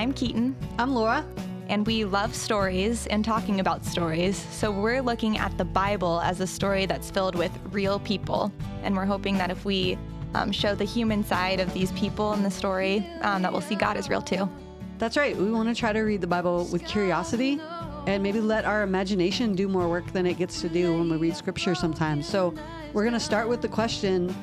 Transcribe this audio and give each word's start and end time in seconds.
I'm 0.00 0.14
Keaton, 0.14 0.56
I'm 0.78 0.94
Laura. 0.94 1.26
and 1.68 1.86
we 1.86 2.06
love 2.06 2.34
stories 2.34 3.06
and 3.08 3.22
talking 3.22 3.60
about 3.60 3.84
stories. 3.84 4.38
So 4.50 4.72
we're 4.72 5.02
looking 5.02 5.36
at 5.36 5.58
the 5.58 5.64
Bible 5.66 6.22
as 6.22 6.40
a 6.40 6.46
story 6.46 6.86
that's 6.86 7.10
filled 7.10 7.34
with 7.34 7.52
real 7.70 7.98
people. 8.00 8.50
And 8.82 8.96
we're 8.96 9.04
hoping 9.04 9.36
that 9.36 9.50
if 9.50 9.66
we 9.66 9.98
um, 10.32 10.52
show 10.52 10.74
the 10.74 10.86
human 10.86 11.22
side 11.22 11.60
of 11.60 11.70
these 11.74 11.92
people 11.92 12.32
in 12.32 12.42
the 12.42 12.50
story, 12.50 13.06
um, 13.20 13.42
that 13.42 13.52
we'll 13.52 13.60
see 13.60 13.74
God 13.74 13.98
is 13.98 14.08
real 14.08 14.22
too. 14.22 14.48
That's 14.96 15.18
right. 15.18 15.36
We 15.36 15.52
want 15.52 15.68
to 15.68 15.74
try 15.74 15.92
to 15.92 16.00
read 16.00 16.22
the 16.22 16.26
Bible 16.26 16.64
with 16.72 16.82
curiosity 16.86 17.60
and 18.06 18.22
maybe 18.22 18.40
let 18.40 18.64
our 18.64 18.82
imagination 18.82 19.54
do 19.54 19.68
more 19.68 19.86
work 19.86 20.10
than 20.14 20.24
it 20.24 20.38
gets 20.38 20.62
to 20.62 20.70
do 20.70 20.96
when 20.96 21.10
we 21.10 21.18
read 21.18 21.36
scripture 21.36 21.74
sometimes. 21.74 22.26
So, 22.26 22.54
we're 22.94 23.02
going 23.02 23.12
to 23.12 23.20
start 23.20 23.50
with 23.50 23.60
the 23.60 23.68
question 23.68 24.34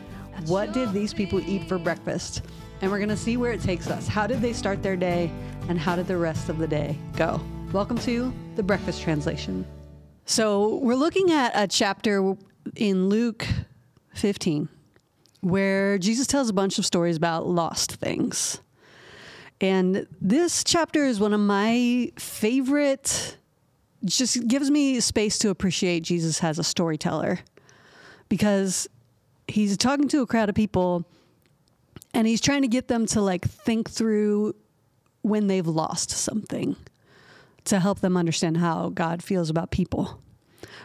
What 0.45 0.71
did 0.71 0.93
these 0.93 1.15
people 1.15 1.39
eat 1.49 1.67
for 1.67 1.79
breakfast? 1.79 2.43
And 2.79 2.91
we're 2.91 2.99
going 2.99 3.09
to 3.09 3.17
see 3.17 3.37
where 3.37 3.51
it 3.51 3.61
takes 3.61 3.89
us. 3.89 4.07
How 4.07 4.27
did 4.27 4.39
they 4.39 4.53
start 4.53 4.83
their 4.83 4.95
day, 4.95 5.31
and 5.67 5.79
how 5.79 5.95
did 5.95 6.05
the 6.05 6.17
rest 6.17 6.47
of 6.47 6.59
the 6.59 6.67
day 6.67 6.95
go? 7.15 7.41
Welcome 7.73 7.97
to 7.99 8.31
the 8.55 8.61
Breakfast 8.61 9.01
Translation. 9.01 9.65
So, 10.25 10.75
we're 10.75 10.95
looking 10.95 11.31
at 11.31 11.53
a 11.55 11.67
chapter 11.67 12.35
in 12.75 13.09
Luke 13.09 13.47
15 14.13 14.69
where 15.41 15.97
Jesus 15.97 16.27
tells 16.27 16.49
a 16.49 16.53
bunch 16.53 16.77
of 16.77 16.85
stories 16.85 17.17
about 17.17 17.47
lost 17.47 17.93
things. 17.93 18.61
And 19.59 20.05
this 20.21 20.63
chapter 20.63 21.03
is 21.03 21.19
one 21.19 21.33
of 21.33 21.39
my 21.39 22.11
favorite, 22.19 23.37
just 24.05 24.47
gives 24.47 24.69
me 24.69 24.99
space 24.99 25.39
to 25.39 25.49
appreciate 25.49 26.01
Jesus 26.01 26.43
as 26.43 26.59
a 26.59 26.63
storyteller 26.63 27.39
because 28.29 28.87
he's 29.47 29.77
talking 29.77 30.07
to 30.09 30.21
a 30.21 30.27
crowd 30.27 30.49
of 30.49 30.53
people 30.55 31.07
and 32.17 32.25
he's 32.25 32.41
trying 32.41 32.63
to 32.63 32.67
get 32.67 32.87
them 32.87 33.05
to 33.05 33.21
like 33.21 33.45
think 33.45 33.89
through 33.89 34.55
when 35.21 35.45
they've 35.45 35.67
lost 35.67 36.09
something 36.09 36.75
to 37.65 37.79
help 37.79 37.99
them 37.99 38.17
understand 38.17 38.57
how 38.57 38.89
God 38.89 39.21
feels 39.21 39.51
about 39.51 39.69
people. 39.69 40.19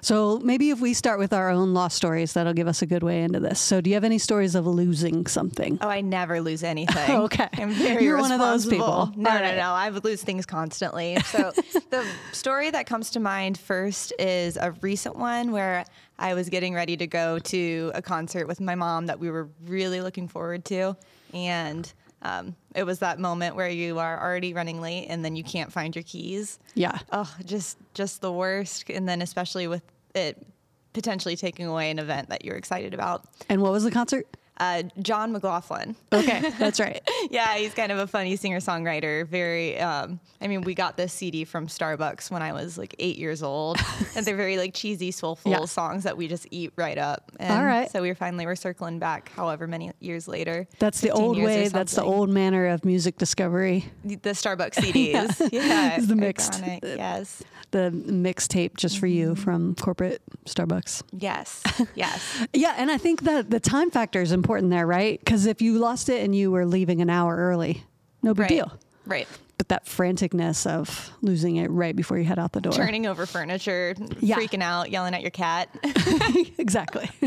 So 0.02 0.40
maybe 0.40 0.70
if 0.70 0.80
we 0.80 0.92
start 0.94 1.18
with 1.18 1.32
our 1.32 1.48
own 1.48 1.72
lost 1.74 1.96
stories, 1.96 2.34
that'll 2.34 2.52
give 2.52 2.66
us 2.66 2.82
a 2.82 2.86
good 2.86 3.02
way 3.02 3.22
into 3.22 3.40
this. 3.40 3.60
So, 3.60 3.80
do 3.80 3.88
you 3.88 3.94
have 3.94 4.04
any 4.04 4.18
stories 4.18 4.56
of 4.56 4.66
losing 4.66 5.26
something? 5.26 5.78
Oh, 5.80 5.88
I 5.88 6.00
never 6.00 6.40
lose 6.40 6.62
anything. 6.64 6.92
Okay. 7.22 7.48
I'm 7.54 7.70
very 7.70 8.04
You're 8.04 8.18
one 8.18 8.32
of 8.32 8.40
those 8.40 8.66
people. 8.66 9.12
No, 9.16 9.30
All 9.30 9.38
no, 9.38 9.56
no. 9.56 9.70
I 9.70 9.90
would 9.90 10.04
lose 10.04 10.22
things 10.22 10.44
constantly. 10.44 11.16
So 11.26 11.52
the 11.90 12.04
story 12.32 12.70
that 12.70 12.86
comes 12.86 13.10
to 13.10 13.20
mind 13.20 13.58
first 13.58 14.12
is 14.18 14.56
a 14.56 14.72
recent 14.82 15.16
one 15.16 15.52
where 15.52 15.84
I 16.18 16.34
was 16.34 16.48
getting 16.48 16.74
ready 16.74 16.96
to 16.96 17.06
go 17.06 17.38
to 17.38 17.92
a 17.94 18.02
concert 18.02 18.48
with 18.48 18.60
my 18.60 18.74
mom 18.74 19.06
that 19.06 19.20
we 19.20 19.30
were 19.30 19.48
really 19.66 20.00
looking 20.00 20.26
forward 20.26 20.64
to. 20.66 20.96
And 21.32 21.92
um, 22.22 22.56
it 22.74 22.84
was 22.84 23.00
that 23.00 23.18
moment 23.18 23.56
where 23.56 23.68
you 23.68 23.98
are 23.98 24.20
already 24.20 24.54
running 24.54 24.80
late 24.80 25.06
and 25.08 25.24
then 25.24 25.36
you 25.36 25.44
can't 25.44 25.72
find 25.72 25.94
your 25.94 26.04
keys. 26.04 26.58
Yeah. 26.74 26.98
Oh, 27.10 27.32
just 27.44 27.78
just 27.94 28.20
the 28.20 28.32
worst. 28.32 28.88
And 28.90 29.08
then 29.08 29.22
especially 29.22 29.66
with 29.66 29.82
it 30.14 30.46
potentially 30.92 31.36
taking 31.36 31.66
away 31.66 31.90
an 31.90 31.98
event 31.98 32.28
that 32.28 32.44
you're 32.44 32.56
excited 32.56 32.94
about. 32.94 33.24
And 33.48 33.62
what 33.62 33.72
was 33.72 33.84
the 33.84 33.90
concert? 33.90 34.26
Uh, 34.58 34.82
Jon 35.00 35.32
McLaughlin. 35.32 35.96
Okay, 36.12 36.50
that's 36.58 36.78
right. 36.78 37.00
yeah, 37.30 37.54
he's 37.56 37.74
kind 37.74 37.90
of 37.90 37.98
a 37.98 38.06
funny 38.06 38.36
singer 38.36 38.58
songwriter. 38.60 39.26
Very, 39.26 39.78
um, 39.80 40.20
I 40.40 40.46
mean, 40.46 40.60
we 40.60 40.74
got 40.74 40.96
this 40.96 41.12
CD 41.12 41.44
from 41.44 41.66
Starbucks 41.66 42.30
when 42.30 42.42
I 42.42 42.52
was 42.52 42.76
like 42.78 42.94
eight 42.98 43.16
years 43.18 43.42
old, 43.42 43.78
and 44.14 44.24
they're 44.24 44.36
very 44.36 44.58
like 44.58 44.74
cheesy, 44.74 45.10
soulful 45.10 45.50
Yeah. 45.50 45.64
songs 45.64 46.04
that 46.04 46.16
we 46.16 46.28
just 46.28 46.46
eat 46.50 46.72
right 46.76 46.98
up. 46.98 47.32
And 47.40 47.50
All 47.58 47.64
right. 47.64 47.90
So 47.90 48.02
we 48.02 48.12
finally 48.14 48.46
were 48.46 48.54
circling 48.54 48.98
back, 48.98 49.30
however 49.30 49.66
many 49.66 49.90
years 50.00 50.28
later. 50.28 50.68
That's 50.78 51.00
the 51.00 51.10
old 51.10 51.38
way. 51.42 51.68
That's 51.68 51.94
the 51.94 52.04
old 52.04 52.28
manner 52.28 52.66
of 52.68 52.84
music 52.84 53.16
discovery. 53.18 53.86
The 54.04 54.18
Starbucks 54.30 54.74
CDs. 54.76 55.48
yeah, 55.50 55.96
It's 55.96 56.06
the 56.06 56.14
mixed- 56.16 56.52
iconic. 56.62 56.80
Yes, 56.96 57.42
The 57.72 57.90
mixtape 57.90 58.76
just 58.76 58.98
for 58.98 59.06
you 59.06 59.30
Mm-hmm. 59.32 59.42
from 59.42 59.74
corporate 59.74 60.22
Starbucks. 60.46 61.02
yes, 61.12 61.62
yes. 61.94 62.46
Yeah, 62.52 62.74
and 62.76 62.90
I 62.90 62.98
think 62.98 63.22
that 63.22 63.50
the 63.50 63.60
time 63.60 63.90
factor 63.90 64.20
is 64.22 64.30
important 64.30 64.70
there, 64.70 64.86
right? 64.86 65.18
Because 65.18 65.46
if 65.46 65.60
you 65.62 65.78
lost 65.78 66.08
it 66.08 66.22
and 66.22 66.34
you 66.36 66.50
were 66.50 66.64
leaving 66.66 67.00
an 67.02 67.08
hour 67.10 67.34
early, 67.36 67.82
no 68.22 68.34
big 68.34 68.40
right. 68.42 68.48
deal. 68.50 68.72
Right. 69.06 69.26
But 69.58 69.68
that 69.68 69.86
franticness 69.86 70.66
of 70.66 71.10
losing 71.22 71.56
it 71.56 71.68
right 71.70 71.94
before 71.96 72.18
you 72.18 72.24
head 72.24 72.38
out 72.38 72.52
the 72.52 72.60
door. 72.60 72.72
Turning 72.72 73.06
over 73.06 73.26
furniture, 73.26 73.94
Yeah. 74.20 74.36
freaking 74.36 74.62
out, 74.62 74.90
yelling 74.90 75.14
at 75.14 75.22
your 75.22 75.30
cat. 75.30 75.68
exactly. 76.58 77.08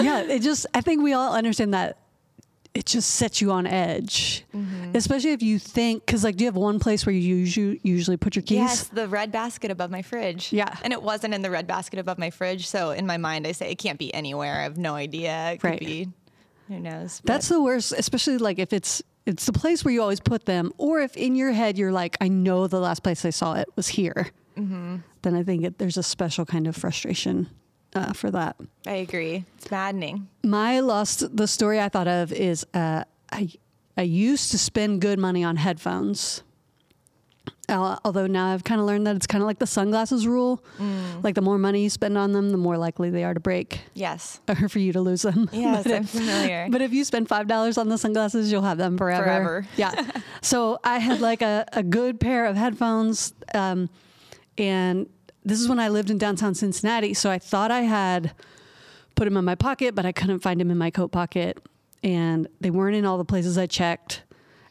yeah, 0.00 0.22
it 0.22 0.40
just, 0.42 0.66
I 0.74 0.80
think 0.80 1.02
we 1.02 1.12
all 1.12 1.32
understand 1.34 1.74
that 1.74 1.98
it 2.74 2.86
just 2.86 3.10
sets 3.10 3.40
you 3.40 3.50
on 3.52 3.66
edge, 3.66 4.44
Mm-hmm. 4.54 4.96
especially 4.96 5.32
if 5.32 5.42
you 5.42 5.58
think, 5.58 6.06
because 6.06 6.24
like, 6.24 6.36
do 6.36 6.44
you 6.44 6.48
have 6.48 6.56
one 6.56 6.78
place 6.78 7.04
where 7.04 7.14
you 7.14 7.20
usually, 7.36 7.80
usually 7.82 8.16
put 8.16 8.34
your 8.36 8.42
keys? 8.42 8.56
Yes, 8.58 8.84
the 8.88 9.06
red 9.08 9.30
basket 9.32 9.70
above 9.70 9.90
my 9.90 10.02
fridge. 10.02 10.52
Yeah. 10.52 10.74
And 10.82 10.92
it 10.92 11.02
wasn't 11.02 11.34
in 11.34 11.42
the 11.42 11.50
red 11.50 11.66
basket 11.66 11.98
above 11.98 12.18
my 12.18 12.30
fridge. 12.30 12.66
So 12.66 12.90
in 12.90 13.06
my 13.06 13.16
mind, 13.18 13.46
I 13.46 13.52
say 13.52 13.70
it 13.70 13.76
can't 13.78 13.98
be 13.98 14.12
anywhere. 14.14 14.60
I 14.60 14.62
have 14.62 14.78
no 14.78 14.94
idea. 14.94 15.52
It 15.52 15.60
could 15.60 15.70
Right. 15.70 15.80
be, 15.80 16.08
who 16.68 16.80
knows? 16.80 17.20
That's 17.24 17.48
the 17.48 17.60
worst, 17.62 17.92
especially 17.96 18.38
like 18.38 18.58
if 18.58 18.72
it's 18.72 19.02
it's 19.24 19.46
the 19.46 19.52
place 19.52 19.84
where 19.84 19.94
you 19.94 20.02
always 20.02 20.18
put 20.20 20.46
them, 20.46 20.72
or 20.78 21.00
if 21.00 21.16
in 21.16 21.36
your 21.36 21.52
head 21.52 21.78
you're 21.78 21.92
like, 21.92 22.16
I 22.20 22.26
know 22.28 22.66
the 22.66 22.80
last 22.80 23.02
place 23.04 23.24
I 23.24 23.30
saw 23.30 23.54
it 23.54 23.68
was 23.76 23.86
here. 23.88 24.30
Mm-hmm. 24.58 24.96
Then 25.22 25.34
I 25.36 25.42
think 25.44 25.64
it, 25.64 25.78
there's 25.78 25.96
a 25.96 26.02
special 26.02 26.44
kind 26.44 26.66
of 26.66 26.74
frustration 26.76 27.48
uh, 27.94 28.12
for 28.12 28.30
that. 28.30 28.56
I 28.86 28.92
agree. 28.92 29.44
It's 29.58 29.70
maddening. 29.70 30.28
My 30.42 30.80
lost 30.80 31.36
the 31.36 31.46
story 31.46 31.80
I 31.80 31.88
thought 31.88 32.08
of 32.08 32.32
is 32.32 32.66
uh, 32.74 33.04
I 33.30 33.50
I 33.96 34.02
used 34.02 34.50
to 34.52 34.58
spend 34.58 35.00
good 35.00 35.18
money 35.18 35.44
on 35.44 35.56
headphones. 35.56 36.42
Uh, 37.68 37.96
although 38.04 38.26
now 38.26 38.52
I've 38.52 38.64
kind 38.64 38.80
of 38.80 38.86
learned 38.86 39.06
that 39.06 39.16
it's 39.16 39.26
kind 39.26 39.40
of 39.40 39.46
like 39.46 39.58
the 39.58 39.66
sunglasses 39.66 40.26
rule. 40.26 40.62
Mm. 40.78 41.22
Like 41.22 41.34
the 41.34 41.40
more 41.40 41.58
money 41.58 41.84
you 41.84 41.90
spend 41.90 42.18
on 42.18 42.32
them, 42.32 42.50
the 42.50 42.58
more 42.58 42.76
likely 42.76 43.08
they 43.08 43.24
are 43.24 43.32
to 43.32 43.40
break 43.40 43.80
Yes. 43.94 44.40
or 44.48 44.68
for 44.68 44.78
you 44.78 44.92
to 44.92 45.00
lose 45.00 45.22
them. 45.22 45.48
Yes, 45.52 45.84
But 45.84 45.92
I'm 45.92 46.04
familiar. 46.04 46.68
but 46.70 46.82
if 46.82 46.92
you 46.92 47.04
spend 47.04 47.28
five 47.28 47.46
dollars 47.46 47.78
on 47.78 47.88
the 47.88 47.96
sunglasses, 47.98 48.50
you'll 48.52 48.62
have 48.62 48.78
them 48.78 48.98
forever. 48.98 49.24
Forever. 49.24 49.66
Yeah. 49.76 50.10
so 50.42 50.78
I 50.84 50.98
had 50.98 51.20
like 51.20 51.40
a, 51.40 51.64
a 51.72 51.82
good 51.82 52.20
pair 52.20 52.46
of 52.46 52.56
headphones, 52.56 53.32
um, 53.54 53.88
and 54.58 55.08
this 55.44 55.60
is 55.60 55.68
when 55.68 55.78
I 55.78 55.88
lived 55.88 56.10
in 56.10 56.18
downtown 56.18 56.54
Cincinnati. 56.54 57.14
So 57.14 57.30
I 57.30 57.38
thought 57.38 57.70
I 57.70 57.82
had 57.82 58.32
put 59.14 59.26
him 59.26 59.36
in 59.36 59.44
my 59.44 59.54
pocket, 59.54 59.94
but 59.94 60.06
I 60.06 60.12
couldn't 60.12 60.40
find 60.40 60.60
him 60.60 60.70
in 60.70 60.78
my 60.78 60.90
coat 60.90 61.08
pocket, 61.08 61.58
and 62.02 62.48
they 62.60 62.70
weren't 62.70 62.96
in 62.96 63.04
all 63.04 63.18
the 63.18 63.24
places 63.24 63.58
I 63.58 63.66
checked. 63.66 64.22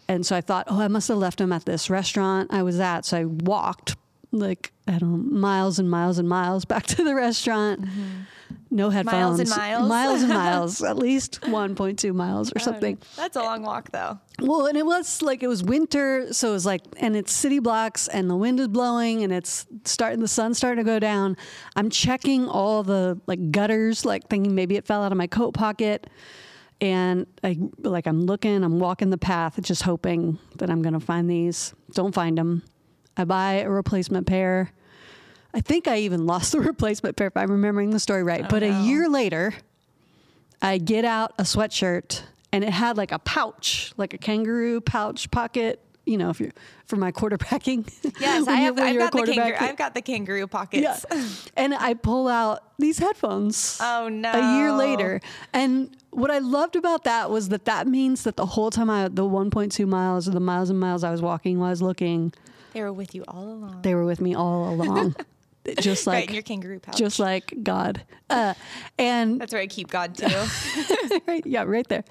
And 0.07 0.25
so 0.25 0.35
I 0.35 0.41
thought, 0.41 0.67
oh, 0.69 0.81
I 0.81 0.87
must 0.87 1.07
have 1.07 1.17
left 1.17 1.39
him 1.39 1.53
at 1.53 1.65
this 1.65 1.89
restaurant 1.89 2.51
I 2.53 2.63
was 2.63 2.79
at. 2.79 3.05
So 3.05 3.17
I 3.17 3.25
walked 3.25 3.95
like 4.31 4.71
I 4.87 4.97
don't 4.97 5.11
know, 5.11 5.39
miles 5.39 5.79
and 5.79 5.89
miles 5.89 6.17
and 6.17 6.27
miles 6.27 6.65
back 6.65 6.85
to 6.87 7.03
the 7.03 7.15
restaurant. 7.15 7.81
Mm-hmm. 7.81 8.21
No 8.69 8.89
headphones. 8.89 9.13
Miles 9.13 9.39
and 9.39 9.49
miles? 9.49 9.89
Miles 9.89 10.21
and 10.21 10.29
miles. 10.33 10.83
At 10.91 10.97
least 10.97 11.41
1.2 11.41 12.13
miles 12.13 12.51
or 12.55 12.59
something. 12.59 12.97
That's 13.15 13.35
a 13.35 13.41
long 13.41 13.63
walk, 13.63 13.91
though. 13.91 14.19
Well, 14.39 14.65
and 14.65 14.77
it 14.77 14.85
was 14.85 15.21
like 15.21 15.43
it 15.43 15.47
was 15.47 15.63
winter, 15.63 16.33
so 16.33 16.49
it 16.49 16.53
was 16.53 16.65
like, 16.65 16.81
and 16.97 17.15
it's 17.15 17.31
city 17.31 17.59
blocks, 17.59 18.07
and 18.07 18.29
the 18.29 18.35
wind 18.35 18.59
is 18.59 18.67
blowing, 18.67 19.23
and 19.23 19.31
it's 19.31 19.67
starting, 19.85 20.19
the 20.19 20.27
sun's 20.27 20.57
starting 20.57 20.83
to 20.83 20.89
go 20.89 20.99
down. 20.99 21.37
I'm 21.75 21.89
checking 21.89 22.47
all 22.47 22.83
the 22.83 23.19
like 23.27 23.51
gutters, 23.51 24.05
like 24.05 24.29
thinking 24.29 24.55
maybe 24.55 24.75
it 24.77 24.85
fell 24.85 25.03
out 25.03 25.11
of 25.11 25.17
my 25.17 25.27
coat 25.27 25.53
pocket, 25.53 26.09
and 26.79 27.27
I 27.43 27.57
like 27.79 28.07
I'm 28.07 28.21
looking, 28.21 28.63
I'm 28.63 28.79
walking 28.79 29.11
the 29.11 29.17
path, 29.17 29.61
just 29.61 29.83
hoping 29.83 30.39
that 30.57 30.69
I'm 30.69 30.81
gonna 30.81 30.99
find 30.99 31.29
these. 31.29 31.73
Don't 31.93 32.15
find 32.15 32.37
them. 32.37 32.63
I 33.17 33.25
buy 33.25 33.53
a 33.55 33.69
replacement 33.69 34.25
pair. 34.25 34.71
I 35.53 35.61
think 35.61 35.87
I 35.87 35.97
even 35.99 36.25
lost 36.25 36.51
the 36.51 36.59
replacement 36.71 37.15
pair 37.15 37.27
if 37.27 37.37
I'm 37.37 37.51
remembering 37.51 37.89
the 37.91 37.99
story 37.99 38.23
right. 38.23 38.43
Oh, 38.45 38.47
but 38.49 38.63
no. 38.63 38.69
a 38.69 38.83
year 38.83 39.09
later, 39.09 39.53
I 40.61 40.77
get 40.77 41.05
out 41.05 41.33
a 41.37 41.43
sweatshirt 41.43 42.21
and 42.53 42.63
it 42.63 42.69
had 42.71 42.97
like 42.97 43.11
a 43.11 43.19
pouch, 43.19 43.93
like 43.97 44.13
a 44.13 44.17
kangaroo 44.17 44.81
pouch 44.81 45.29
pocket, 45.31 45.79
you 46.05 46.17
know, 46.17 46.29
if 46.29 46.39
you're 46.39 46.51
for 46.85 46.95
my 46.97 47.11
quarterbacking. 47.11 47.87
Yes, 48.19 48.47
I 48.47 48.55
have. 48.57 48.77
I've 48.77 48.97
got 48.97 49.11
the 49.13 49.23
kangaroo. 49.23 49.57
I've 49.59 49.77
got 49.77 49.93
the 49.95 50.01
kangaroo 50.01 50.47
pockets. 50.47 51.05
Yeah. 51.11 51.25
And 51.57 51.73
I 51.73 51.93
pull 51.95 52.27
out 52.27 52.59
these 52.77 52.99
headphones. 52.99 53.79
Oh 53.81 54.09
no! 54.09 54.31
A 54.31 54.57
year 54.57 54.71
later. 54.71 55.21
And 55.53 55.95
what 56.11 56.29
I 56.29 56.39
loved 56.39 56.75
about 56.75 57.03
that 57.05 57.29
was 57.31 57.49
that 57.49 57.65
that 57.65 57.87
means 57.87 58.23
that 58.23 58.35
the 58.35 58.45
whole 58.45 58.69
time 58.69 58.89
I, 58.89 59.07
the 59.07 59.23
1.2 59.23 59.87
miles 59.87 60.27
or 60.27 60.31
the 60.31 60.39
miles 60.39 60.69
and 60.69 60.79
miles 60.79 61.03
I 61.03 61.11
was 61.11 61.21
walking 61.21 61.57
while 61.59 61.67
I 61.67 61.71
was 61.71 61.81
looking, 61.81 62.33
they 62.73 62.81
were 62.81 62.93
with 62.93 63.15
you 63.15 63.23
all 63.27 63.43
along. 63.43 63.81
they 63.81 63.95
were 63.95 64.05
with 64.05 64.21
me 64.21 64.35
all 64.35 64.69
along. 64.73 65.15
Just 65.79 66.07
right 66.07 66.13
like, 66.21 66.29
in 66.29 66.33
your 66.35 66.43
kangaroo 66.43 66.79
pouch. 66.79 66.97
just 66.97 67.19
like 67.19 67.53
God. 67.63 68.01
Uh, 68.29 68.53
and 68.97 69.39
That's 69.39 69.53
where 69.53 69.61
I 69.61 69.67
keep 69.67 69.89
God 69.89 70.15
too. 70.15 70.25
right, 71.27 71.45
yeah, 71.45 71.63
right 71.63 71.87
there. 71.87 72.03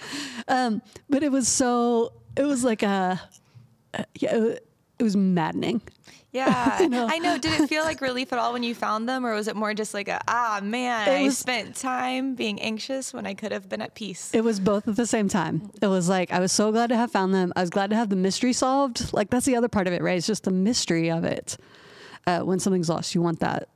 Um, 0.48 0.82
but 1.08 1.22
it 1.22 1.32
was 1.32 1.48
so. 1.48 2.12
It 2.36 2.44
was 2.44 2.62
like 2.64 2.82
a. 2.82 3.20
uh, 3.94 4.04
yeah, 4.18 4.36
it- 4.36 4.66
it 4.98 5.02
was 5.02 5.16
maddening. 5.16 5.80
Yeah, 6.30 6.76
I 6.78 6.86
know. 6.86 7.06
I 7.10 7.18
know. 7.20 7.38
Did 7.38 7.58
it 7.58 7.68
feel 7.70 7.84
like 7.84 8.02
relief 8.02 8.34
at 8.34 8.38
all 8.38 8.52
when 8.52 8.62
you 8.62 8.74
found 8.74 9.08
them, 9.08 9.24
or 9.24 9.32
was 9.34 9.48
it 9.48 9.56
more 9.56 9.72
just 9.72 9.94
like 9.94 10.08
a 10.08 10.20
ah 10.28 10.60
man, 10.62 11.08
It 11.08 11.12
I 11.12 11.22
was- 11.22 11.38
spent 11.38 11.74
time 11.74 12.34
being 12.34 12.60
anxious 12.60 13.14
when 13.14 13.26
I 13.26 13.32
could 13.32 13.50
have 13.50 13.66
been 13.70 13.80
at 13.80 13.94
peace? 13.94 14.30
It 14.34 14.44
was 14.44 14.60
both 14.60 14.86
at 14.86 14.96
the 14.96 15.06
same 15.06 15.30
time. 15.30 15.70
It 15.80 15.86
was 15.86 16.06
like 16.06 16.30
I 16.32 16.38
was 16.38 16.52
so 16.52 16.70
glad 16.70 16.88
to 16.88 16.96
have 16.96 17.10
found 17.10 17.32
them. 17.32 17.50
I 17.56 17.62
was 17.62 17.70
glad 17.70 17.88
to 17.90 17.96
have 17.96 18.10
the 18.10 18.16
mystery 18.16 18.52
solved. 18.52 19.14
Like 19.14 19.30
that's 19.30 19.46
the 19.46 19.56
other 19.56 19.68
part 19.68 19.86
of 19.86 19.94
it, 19.94 20.02
right? 20.02 20.18
It's 20.18 20.26
just 20.26 20.44
the 20.44 20.50
mystery 20.50 21.10
of 21.10 21.24
it. 21.24 21.56
Uh, 22.26 22.40
when 22.40 22.58
something's 22.60 22.88
lost, 22.88 23.14
you 23.14 23.22
want 23.22 23.40
that 23.40 23.68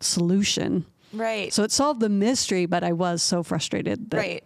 solution. 0.00 0.84
right. 1.12 1.52
So 1.52 1.62
it 1.62 1.72
solved 1.72 2.00
the 2.00 2.08
mystery, 2.08 2.66
but 2.66 2.82
I 2.84 2.92
was 2.92 3.22
so 3.22 3.42
frustrated. 3.42 4.10
That, 4.10 4.16
right. 4.16 4.44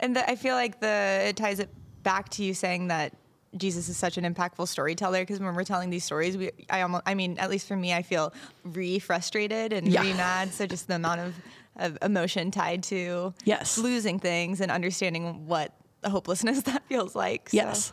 And 0.00 0.16
the, 0.16 0.28
I 0.28 0.36
feel 0.36 0.54
like 0.54 0.80
the 0.80 1.22
it 1.28 1.36
ties 1.36 1.58
it 1.60 1.70
back 2.02 2.28
to 2.30 2.44
you 2.44 2.54
saying 2.54 2.88
that 2.88 3.14
Jesus 3.56 3.88
is 3.88 3.96
such 3.96 4.16
an 4.18 4.24
impactful 4.24 4.66
storyteller 4.66 5.20
because 5.20 5.38
when 5.38 5.54
we're 5.54 5.62
telling 5.64 5.90
these 5.90 6.04
stories, 6.04 6.36
we 6.36 6.50
I 6.70 6.80
almost 6.82 7.02
I 7.06 7.14
mean 7.14 7.38
at 7.38 7.50
least 7.50 7.68
for 7.68 7.76
me 7.76 7.92
I 7.94 8.02
feel 8.02 8.32
re 8.64 8.98
frustrated 8.98 9.72
and 9.72 9.88
Yeah. 9.88 10.00
re 10.02 10.12
mad. 10.14 10.52
So 10.52 10.66
just 10.66 10.88
the 10.88 10.96
amount 10.96 11.20
of, 11.20 11.34
of 11.76 11.98
emotion 12.02 12.50
tied 12.50 12.82
to 12.84 13.32
Yes. 13.44 13.78
losing 13.78 14.18
things 14.18 14.60
and 14.60 14.70
understanding 14.72 15.46
what 15.46 15.72
the 16.02 16.10
hopelessness 16.10 16.62
that 16.70 16.82
feels 16.88 17.14
like. 17.14 17.48
So- 17.50 17.56
Yes. 17.56 17.92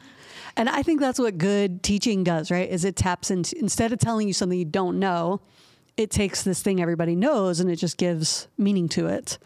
And 0.58 0.68
I 0.68 0.84
think 0.84 1.00
that's 1.00 1.20
what 1.20 1.38
good 1.38 1.84
teaching 1.84 2.24
does, 2.24 2.52
right? 2.52 2.70
Is 2.70 2.84
it 2.84 2.96
taps 2.96 3.32
into 3.32 3.58
instead 3.60 3.94
of 3.94 4.00
telling 4.00 4.28
you 4.28 4.34
something 4.34 4.58
you 4.60 4.66
don't 4.66 5.00
know, 5.00 5.40
it 5.96 6.12
takes 6.12 6.44
this 6.44 6.62
thing 6.62 6.82
everybody 6.82 7.16
knows 7.16 7.60
and 7.60 7.70
it 7.70 7.76
just 7.78 7.98
gives 7.98 8.48
meaning 8.58 8.90
to 8.90 9.08
it. 9.08 9.38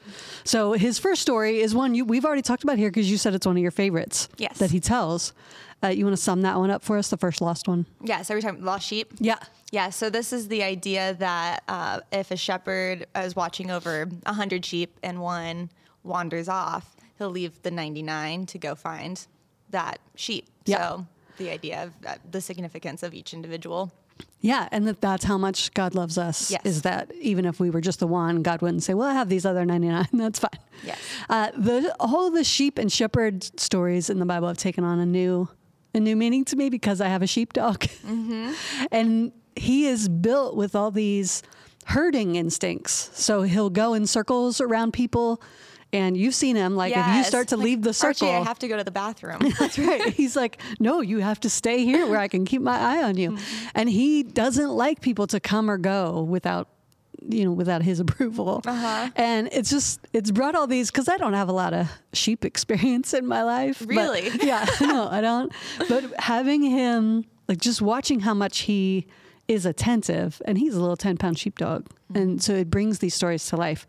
So 0.44 0.74
his 0.74 0.98
first 1.00 1.22
story 1.22 1.60
is 1.60 1.76
one 1.76 1.94
you, 1.94 2.06
we've 2.06 2.26
already 2.26 2.42
talked 2.42 2.64
about 2.64 2.78
here 2.78 2.90
because 2.90 3.12
you 3.12 3.18
said 3.18 3.34
it's 3.36 3.46
one 3.46 3.58
of 3.58 3.62
your 3.62 3.72
favorites. 3.72 4.28
Yes. 4.38 4.58
That 4.60 4.72
he 4.72 4.80
tells. 4.80 5.34
Uh, 5.84 5.88
you 5.90 6.06
want 6.06 6.16
to 6.16 6.22
sum 6.22 6.42
that 6.44 6.58
one 6.58 6.72
up 6.72 6.82
for 6.82 6.98
us, 6.98 7.10
the 7.10 7.18
first 7.18 7.42
lost 7.42 7.68
one? 7.68 7.86
Yeah. 8.02 8.22
So 8.22 8.34
every 8.34 8.42
time 8.42 8.64
lost 8.64 8.88
sheep. 8.88 9.14
Yeah. 9.20 9.40
Yeah, 9.72 9.90
so 9.90 10.10
this 10.12 10.32
is 10.32 10.48
the 10.48 10.62
idea 10.64 11.16
that 11.16 11.64
uh, 11.68 12.00
if 12.12 12.30
a 12.32 12.38
shepherd 12.38 13.08
is 13.16 13.36
watching 13.36 13.72
over 13.72 14.06
100 14.06 14.64
sheep 14.64 14.98
and 15.04 15.20
one 15.20 15.70
wanders 16.04 16.48
off, 16.48 16.93
he'll 17.18 17.30
leave 17.30 17.62
the 17.64 17.72
99 17.72 18.46
to 18.48 18.58
go 18.58 18.76
find 18.76 19.26
that 19.70 20.00
sheep. 20.16 20.48
Yeah. 20.66 20.78
So 20.78 21.08
the 21.38 21.50
idea 21.50 21.84
of 21.84 21.94
uh, 22.06 22.16
the 22.30 22.42
significance 22.42 23.04
of 23.04 23.14
each 23.14 23.34
individual. 23.34 23.92
Yeah, 24.42 24.68
and 24.72 24.86
that 24.88 25.02
that's 25.02 25.24
how 25.24 25.38
much 25.38 25.74
God 25.74 25.96
loves 25.96 26.18
us. 26.18 26.52
Yes. 26.52 26.62
Is 26.66 26.82
that 26.84 27.12
even 27.20 27.46
if 27.46 27.60
we 27.60 27.70
were 27.70 27.82
just 27.82 28.00
the 28.00 28.08
one, 28.08 28.44
God 28.44 28.62
wouldn't 28.62 28.84
say, 28.84 28.94
"Well, 28.94 29.08
I 29.08 29.14
have 29.14 29.30
these 29.30 29.46
other 29.46 29.66
ninety-nine. 29.66 30.10
That's 30.14 30.38
fine." 30.38 30.60
Yes. 30.84 31.00
Uh, 31.30 31.50
the 31.58 31.96
whole 32.02 32.30
the 32.30 32.44
sheep 32.44 32.78
and 32.78 32.92
shepherd 32.92 33.44
stories 33.60 34.10
in 34.10 34.20
the 34.20 34.26
Bible 34.26 34.50
have 34.50 34.58
taken 34.58 34.84
on 34.84 35.00
a 35.00 35.06
new 35.06 35.48
a 35.96 36.00
new 36.00 36.16
meaning 36.16 36.44
to 36.46 36.56
me 36.56 36.70
because 36.70 37.00
I 37.02 37.08
have 37.08 37.22
a 37.22 37.28
sheepdog, 37.28 37.80
Mm-hmm. 38.06 38.54
and 38.92 39.32
he 39.56 39.88
is 39.88 40.10
built 40.10 40.56
with 40.56 40.76
all 40.76 40.92
these 40.92 41.42
herding 41.86 42.36
instincts. 42.36 43.10
So 43.14 43.44
he'll 43.44 43.70
go 43.70 43.94
in 43.94 44.06
circles 44.08 44.60
around 44.62 44.92
people, 44.94 45.42
and 45.94 46.18
you've 46.18 46.36
seen 46.36 46.56
him. 46.56 46.76
Like 46.76 46.94
if 46.96 47.16
you 47.16 47.24
start 47.24 47.50
to 47.50 47.58
Like, 47.58 47.66
leave 47.66 47.82
the 47.84 47.94
circle, 47.94 48.28
Archie, 48.28 48.42
I 48.42 48.44
have 48.44 48.60
to 48.60 48.68
go 48.68 48.76
to 48.76 48.84
the 48.84 48.92
bathroom. 48.92 49.40
that's 49.60 49.78
right. 49.78 50.12
He's 50.14 50.36
like, 50.36 50.60
no, 50.80 51.02
you 51.02 51.20
have 51.20 51.40
to 51.42 51.50
stay 51.50 51.86
here 51.86 52.08
where 52.08 52.20
I 52.20 52.28
can 52.28 52.44
keep 52.46 52.62
my 52.62 52.78
eye 52.78 53.04
on 53.04 53.16
you. 53.16 53.32
Mm-hmm. 53.32 53.68
And 53.76 53.90
he 53.90 54.24
doesn't 54.24 54.72
like 54.72 55.02
people 55.02 55.28
to 55.28 55.40
come 55.40 55.70
or 55.70 55.78
go 55.78 56.24
without, 56.24 56.68
you 57.30 57.46
know, 57.46 57.52
without 57.52 57.84
his 57.84 58.00
approval. 58.06 58.62
Uh-huh. 58.66 59.12
And 59.16 59.50
it's 59.52 59.70
just, 59.70 60.00
it's 60.12 60.32
brought 60.32 60.56
all 60.56 60.68
these, 60.68 60.90
because 60.90 61.08
I 61.08 61.18
don't 61.18 61.34
have 61.34 61.48
a 61.48 61.54
lot 61.54 61.74
of 61.74 61.88
sheep 62.12 62.44
experience 62.44 63.14
in 63.14 63.28
my 63.28 63.44
life. 63.44 63.84
Really? 63.86 64.30
yeah, 64.42 64.66
no, 64.82 65.08
I 65.08 65.22
don't. 65.22 65.54
But 65.88 66.20
having 66.20 66.64
him, 66.64 67.26
like 67.48 67.60
just 67.60 67.82
watching 67.82 68.22
how 68.22 68.34
much 68.34 68.62
he 68.62 69.06
is 69.48 69.66
attentive, 69.66 70.42
and 70.46 70.58
he's 70.58 70.74
a 70.74 70.82
little 70.82 70.98
10 70.98 71.18
pound 71.18 71.38
sheepdog. 71.38 71.86
Mm-hmm. 71.86 72.18
And 72.18 72.44
so 72.44 72.56
it 72.56 72.72
brings 72.72 73.00
these 73.00 73.14
stories 73.14 73.46
to 73.48 73.58
life. 73.58 73.86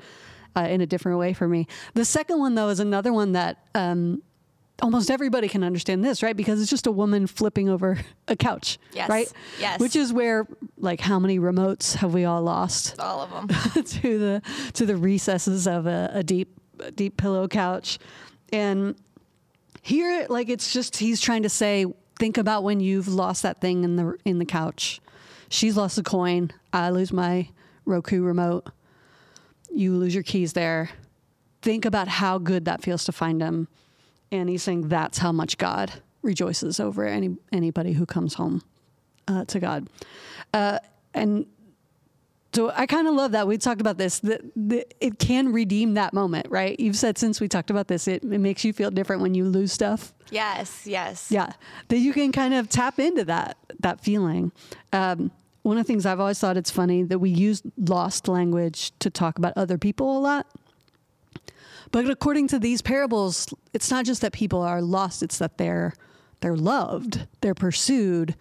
Uh, 0.57 0.61
in 0.71 0.81
a 0.81 0.87
different 0.87 1.19
way 1.19 1.33
for 1.33 1.49
me. 1.49 1.67
The 1.95 2.05
second 2.05 2.39
one, 2.39 2.55
though, 2.55 2.69
is 2.69 2.79
another 2.79 3.13
one 3.13 3.33
that 3.33 3.59
um, 3.75 4.23
almost 4.81 5.11
everybody 5.11 5.49
can 5.49 5.65
understand 5.65 6.05
this, 6.05 6.23
right? 6.23 6.37
Because 6.37 6.61
it's 6.61 6.71
just 6.71 6.87
a 6.87 6.93
woman 6.93 7.27
flipping 7.27 7.69
over 7.69 7.99
a 8.29 8.37
couch, 8.37 8.79
Yes. 8.93 9.09
right? 9.09 9.33
Yes. 9.59 9.81
Which 9.81 9.97
is 9.97 10.13
where, 10.13 10.47
like, 10.79 11.01
how 11.01 11.19
many 11.19 11.41
remotes 11.41 11.97
have 11.97 12.15
we 12.15 12.25
all 12.25 12.41
lost 12.43 13.01
All 13.01 13.21
of 13.21 13.31
them. 13.31 13.49
to 13.85 14.19
the 14.19 14.43
to 14.75 14.87
the 14.87 14.97
recesses 14.97 15.67
of 15.67 15.87
a, 15.87 16.11
a 16.15 16.23
deep 16.23 16.49
a 16.79 16.93
deep 16.93 17.17
pillow 17.17 17.49
couch, 17.49 17.99
and 18.53 18.95
here, 19.83 20.27
like, 20.31 20.49
it's 20.49 20.73
just 20.73 20.97
he's 20.97 21.21
trying 21.21 21.43
to 21.43 21.49
say, 21.49 21.85
think 22.19 22.39
about 22.39 22.63
when 22.63 22.79
you've 22.81 23.09
lost 23.09 23.43
that 23.43 23.61
thing 23.61 23.83
in 23.85 23.97
the 23.97 24.17
in 24.25 24.39
the 24.39 24.45
couch. 24.47 25.01
She's 25.49 25.77
lost 25.77 25.99
a 25.99 26.03
coin. 26.05 26.53
I 26.73 26.91
lose 26.91 27.13
my 27.13 27.49
Roku 27.85 28.23
remote. 28.23 28.69
You 29.75 29.97
lose 29.97 30.15
your 30.15 30.23
keys 30.23 30.53
there. 30.53 30.91
Think 31.63 31.85
about 31.85 32.09
how 32.09 32.39
good 32.39 32.67
that 32.67 32.83
feels 32.83 33.05
to 33.05 33.13
find 33.13 33.41
them. 33.41 33.69
And 34.31 34.49
he's 34.49 34.63
saying 34.63 34.89
that's 34.89 35.19
how 35.19 35.33
much 35.33 35.59
God 35.59 35.93
rejoices 36.23 36.81
over 36.81 37.07
any 37.07 37.37
anybody 37.53 37.93
who 37.93 38.07
comes 38.07 38.35
home 38.35 38.63
uh, 39.29 39.45
to 39.47 39.61
God. 39.61 39.89
Uh, 40.53 40.79
and 41.13 41.47
so 42.53 42.71
I 42.75 42.87
kind 42.87 43.09
of 43.09 43.15
love 43.15 43.33
that. 43.33 43.49
We 43.49 43.59
talked 43.59 43.81
about 43.81 43.99
this. 43.99 44.21
That 44.21 44.41
the, 44.55 44.87
it 45.01 45.19
can 45.19 45.53
redeem 45.53 45.95
that 45.95 46.15
moment, 46.15 46.47
right? 46.51 46.79
You've 46.79 46.97
said 46.97 47.19
since 47.19 47.41
we 47.41 47.49
talked 47.49 47.71
about 47.71 47.89
this, 47.89 48.07
it, 48.07 48.23
it 48.23 48.39
makes 48.39 48.65
you 48.65 48.73
feel 48.73 48.91
different 48.91 49.23
when 49.23 49.35
you 49.35 49.45
lose 49.45 49.73
stuff. 49.73 50.15
Yes, 50.31 50.87
yes. 50.87 51.31
Yeah, 51.31 51.53
that 51.89 51.99
you 51.99 52.13
can 52.13 52.33
kind 52.33 52.55
of 52.55 52.69
tap 52.69 52.99
into 52.99 53.25
that 53.25 53.57
that 53.81 54.01
feeling. 54.01 54.53
Um, 54.93 55.31
one 55.65 55.79
of 55.79 55.87
the 55.87 55.93
things 55.93 56.05
I've 56.05 56.21
always 56.21 56.39
thought 56.39 56.59
it's 56.59 56.71
funny 56.71 57.03
that 57.05 57.19
we 57.19 57.31
use 57.31 57.63
lost 57.79 58.29
language 58.29 58.93
to 58.99 59.09
talk 59.09 59.39
about 59.39 59.55
other 59.57 59.79
people 59.79 60.17
a 60.17 60.21
lot. 60.21 60.47
But 61.91 62.09
according 62.09 62.49
to 62.49 62.59
these 62.59 62.83
parables, 62.83 63.53
it's 63.73 63.91
not 63.91 64.05
just 64.05 64.21
that 64.21 64.33
people 64.33 64.61
are 64.61 64.83
lost; 64.83 65.23
it's 65.23 65.39
that 65.39 65.57
they're 65.57 65.95
they're 66.41 66.57
loved, 66.57 67.27
they're 67.41 67.55
pursued. 67.55 68.37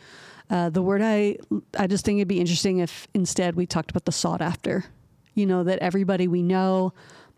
Uh, 0.49 0.69
the 0.69 0.81
word 0.81 1.01
I 1.01 1.37
I 1.77 1.87
just 1.87 2.03
think 2.03 2.17
it'd 2.17 2.27
be 2.27 2.41
interesting 2.41 2.79
if 2.79 3.07
instead 3.13 3.55
we 3.55 3.65
talked 3.65 3.91
about 3.91 4.03
the 4.03 4.11
sought 4.11 4.41
after. 4.41 4.85
You 5.33 5.45
know 5.45 5.63
that 5.63 5.79
everybody 5.79 6.27
we 6.27 6.43
know, 6.43 6.93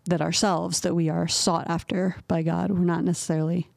that 0.05 0.19
ourselves 0.21 0.79
that 0.81 0.95
we 0.95 1.09
are 1.09 1.27
sought 1.27 1.69
after 1.69 2.15
by 2.27 2.41
God. 2.41 2.71
We're 2.71 2.85
not 2.85 3.03
necessarily 3.03 3.69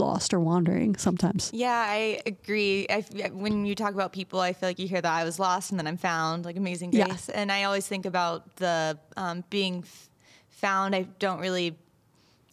lost 0.00 0.34
or 0.34 0.40
wandering 0.40 0.96
sometimes. 0.96 1.50
Yeah, 1.52 1.72
I 1.88 2.20
agree. 2.26 2.86
I, 2.90 3.00
when 3.32 3.64
you 3.66 3.74
talk 3.74 3.94
about 3.94 4.12
people, 4.12 4.40
I 4.40 4.52
feel 4.52 4.68
like 4.68 4.78
you 4.78 4.88
hear 4.88 5.00
that 5.00 5.12
I 5.12 5.24
was 5.24 5.38
lost 5.38 5.70
and 5.70 5.78
then 5.78 5.86
I'm 5.86 5.96
found, 5.96 6.44
like 6.44 6.56
Amazing 6.56 6.92
Yeah. 6.92 7.06
Grace. 7.06 7.28
And 7.28 7.50
I 7.50 7.64
always 7.64 7.86
think 7.86 8.06
about 8.06 8.56
the 8.56 8.98
um, 9.16 9.44
being 9.50 9.78
f- 9.84 10.10
found. 10.50 10.94
I 10.94 11.02
don't 11.18 11.40
really 11.40 11.76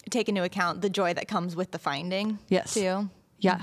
take 0.10 0.30
into 0.30 0.44
account 0.44 0.82
the 0.82 0.90
joy 0.90 1.14
that 1.14 1.28
comes 1.28 1.56
with 1.56 1.72
the 1.72 1.80
finding. 1.80 2.40
Yes. 2.50 2.74
Too. 2.74 3.10
Yeah. 3.40 3.60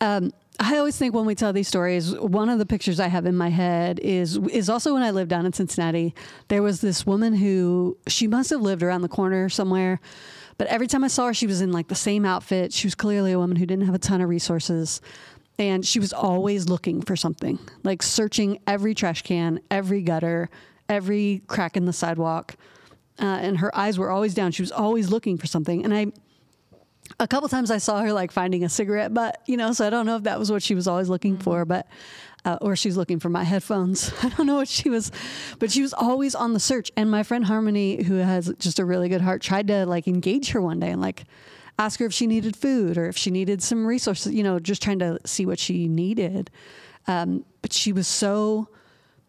Um, 0.00 0.32
I 0.60 0.76
always 0.76 0.96
think 0.98 1.14
when 1.14 1.24
we 1.24 1.34
tell 1.34 1.52
these 1.52 1.68
stories, 1.68 2.14
one 2.14 2.48
of 2.48 2.58
the 2.58 2.66
pictures 2.66 3.00
I 3.00 3.08
have 3.08 3.24
in 3.24 3.36
my 3.36 3.48
head 3.48 3.98
is 4.00 4.36
is 4.36 4.68
also 4.68 4.92
when 4.92 5.02
I 5.02 5.10
lived 5.10 5.30
down 5.30 5.46
in 5.46 5.52
Cincinnati. 5.52 6.14
There 6.48 6.62
was 6.62 6.80
this 6.82 7.06
woman 7.06 7.34
who 7.34 7.96
she 8.06 8.26
must 8.26 8.50
have 8.50 8.60
lived 8.60 8.82
around 8.82 9.00
the 9.02 9.08
corner 9.08 9.48
somewhere, 9.48 9.98
but 10.62 10.70
every 10.70 10.86
time 10.86 11.02
I 11.02 11.08
saw 11.08 11.26
her, 11.26 11.34
she 11.34 11.48
was 11.48 11.60
in 11.60 11.72
like 11.72 11.88
the 11.88 11.96
same 11.96 12.24
outfit. 12.24 12.72
She 12.72 12.86
was 12.86 12.94
clearly 12.94 13.32
a 13.32 13.38
woman 13.40 13.56
who 13.56 13.66
didn't 13.66 13.84
have 13.86 13.96
a 13.96 13.98
ton 13.98 14.20
of 14.20 14.28
resources, 14.28 15.00
and 15.58 15.84
she 15.84 15.98
was 15.98 16.12
always 16.12 16.68
looking 16.68 17.02
for 17.02 17.16
something, 17.16 17.58
like 17.82 18.00
searching 18.00 18.60
every 18.64 18.94
trash 18.94 19.22
can, 19.22 19.58
every 19.72 20.02
gutter, 20.02 20.50
every 20.88 21.42
crack 21.48 21.76
in 21.76 21.84
the 21.84 21.92
sidewalk, 21.92 22.54
uh, 23.18 23.24
and 23.24 23.58
her 23.58 23.76
eyes 23.76 23.98
were 23.98 24.08
always 24.08 24.34
down. 24.34 24.52
She 24.52 24.62
was 24.62 24.70
always 24.70 25.10
looking 25.10 25.36
for 25.36 25.48
something, 25.48 25.84
and 25.84 25.92
I 25.92 26.12
a 27.18 27.26
couple 27.26 27.48
times 27.48 27.72
I 27.72 27.78
saw 27.78 28.00
her 28.00 28.12
like 28.12 28.30
finding 28.30 28.62
a 28.62 28.68
cigarette 28.68 29.12
butt, 29.12 29.42
you 29.46 29.56
know, 29.56 29.72
so 29.72 29.84
I 29.84 29.90
don't 29.90 30.06
know 30.06 30.14
if 30.14 30.22
that 30.22 30.38
was 30.38 30.52
what 30.52 30.62
she 30.62 30.76
was 30.76 30.86
always 30.86 31.08
looking 31.08 31.38
for, 31.38 31.64
but 31.64 31.88
uh, 32.44 32.58
or 32.60 32.74
she's 32.76 32.96
looking 32.96 33.20
for 33.20 33.28
my 33.28 33.44
headphones. 33.44 34.12
I 34.22 34.28
don't 34.30 34.46
know 34.46 34.56
what 34.56 34.68
she 34.68 34.90
was, 34.90 35.12
but 35.58 35.70
she 35.70 35.82
was 35.82 35.94
always 35.94 36.34
on 36.34 36.52
the 36.52 36.60
search. 36.60 36.90
And 36.96 37.10
my 37.10 37.22
friend 37.22 37.44
Harmony, 37.44 38.02
who 38.02 38.16
has 38.16 38.52
just 38.58 38.78
a 38.78 38.84
really 38.84 39.08
good 39.08 39.20
heart, 39.20 39.42
tried 39.42 39.68
to 39.68 39.86
like 39.86 40.08
engage 40.08 40.50
her 40.50 40.60
one 40.60 40.80
day 40.80 40.90
and 40.90 41.00
like 41.00 41.24
ask 41.78 42.00
her 42.00 42.06
if 42.06 42.12
she 42.12 42.26
needed 42.26 42.56
food 42.56 42.98
or 42.98 43.06
if 43.06 43.16
she 43.16 43.30
needed 43.30 43.62
some 43.62 43.86
resources, 43.86 44.32
you 44.32 44.42
know, 44.42 44.58
just 44.58 44.82
trying 44.82 44.98
to 44.98 45.18
see 45.24 45.46
what 45.46 45.58
she 45.58 45.88
needed. 45.88 46.50
Um, 47.06 47.44
but 47.62 47.72
she 47.72 47.92
was 47.92 48.06
so 48.06 48.68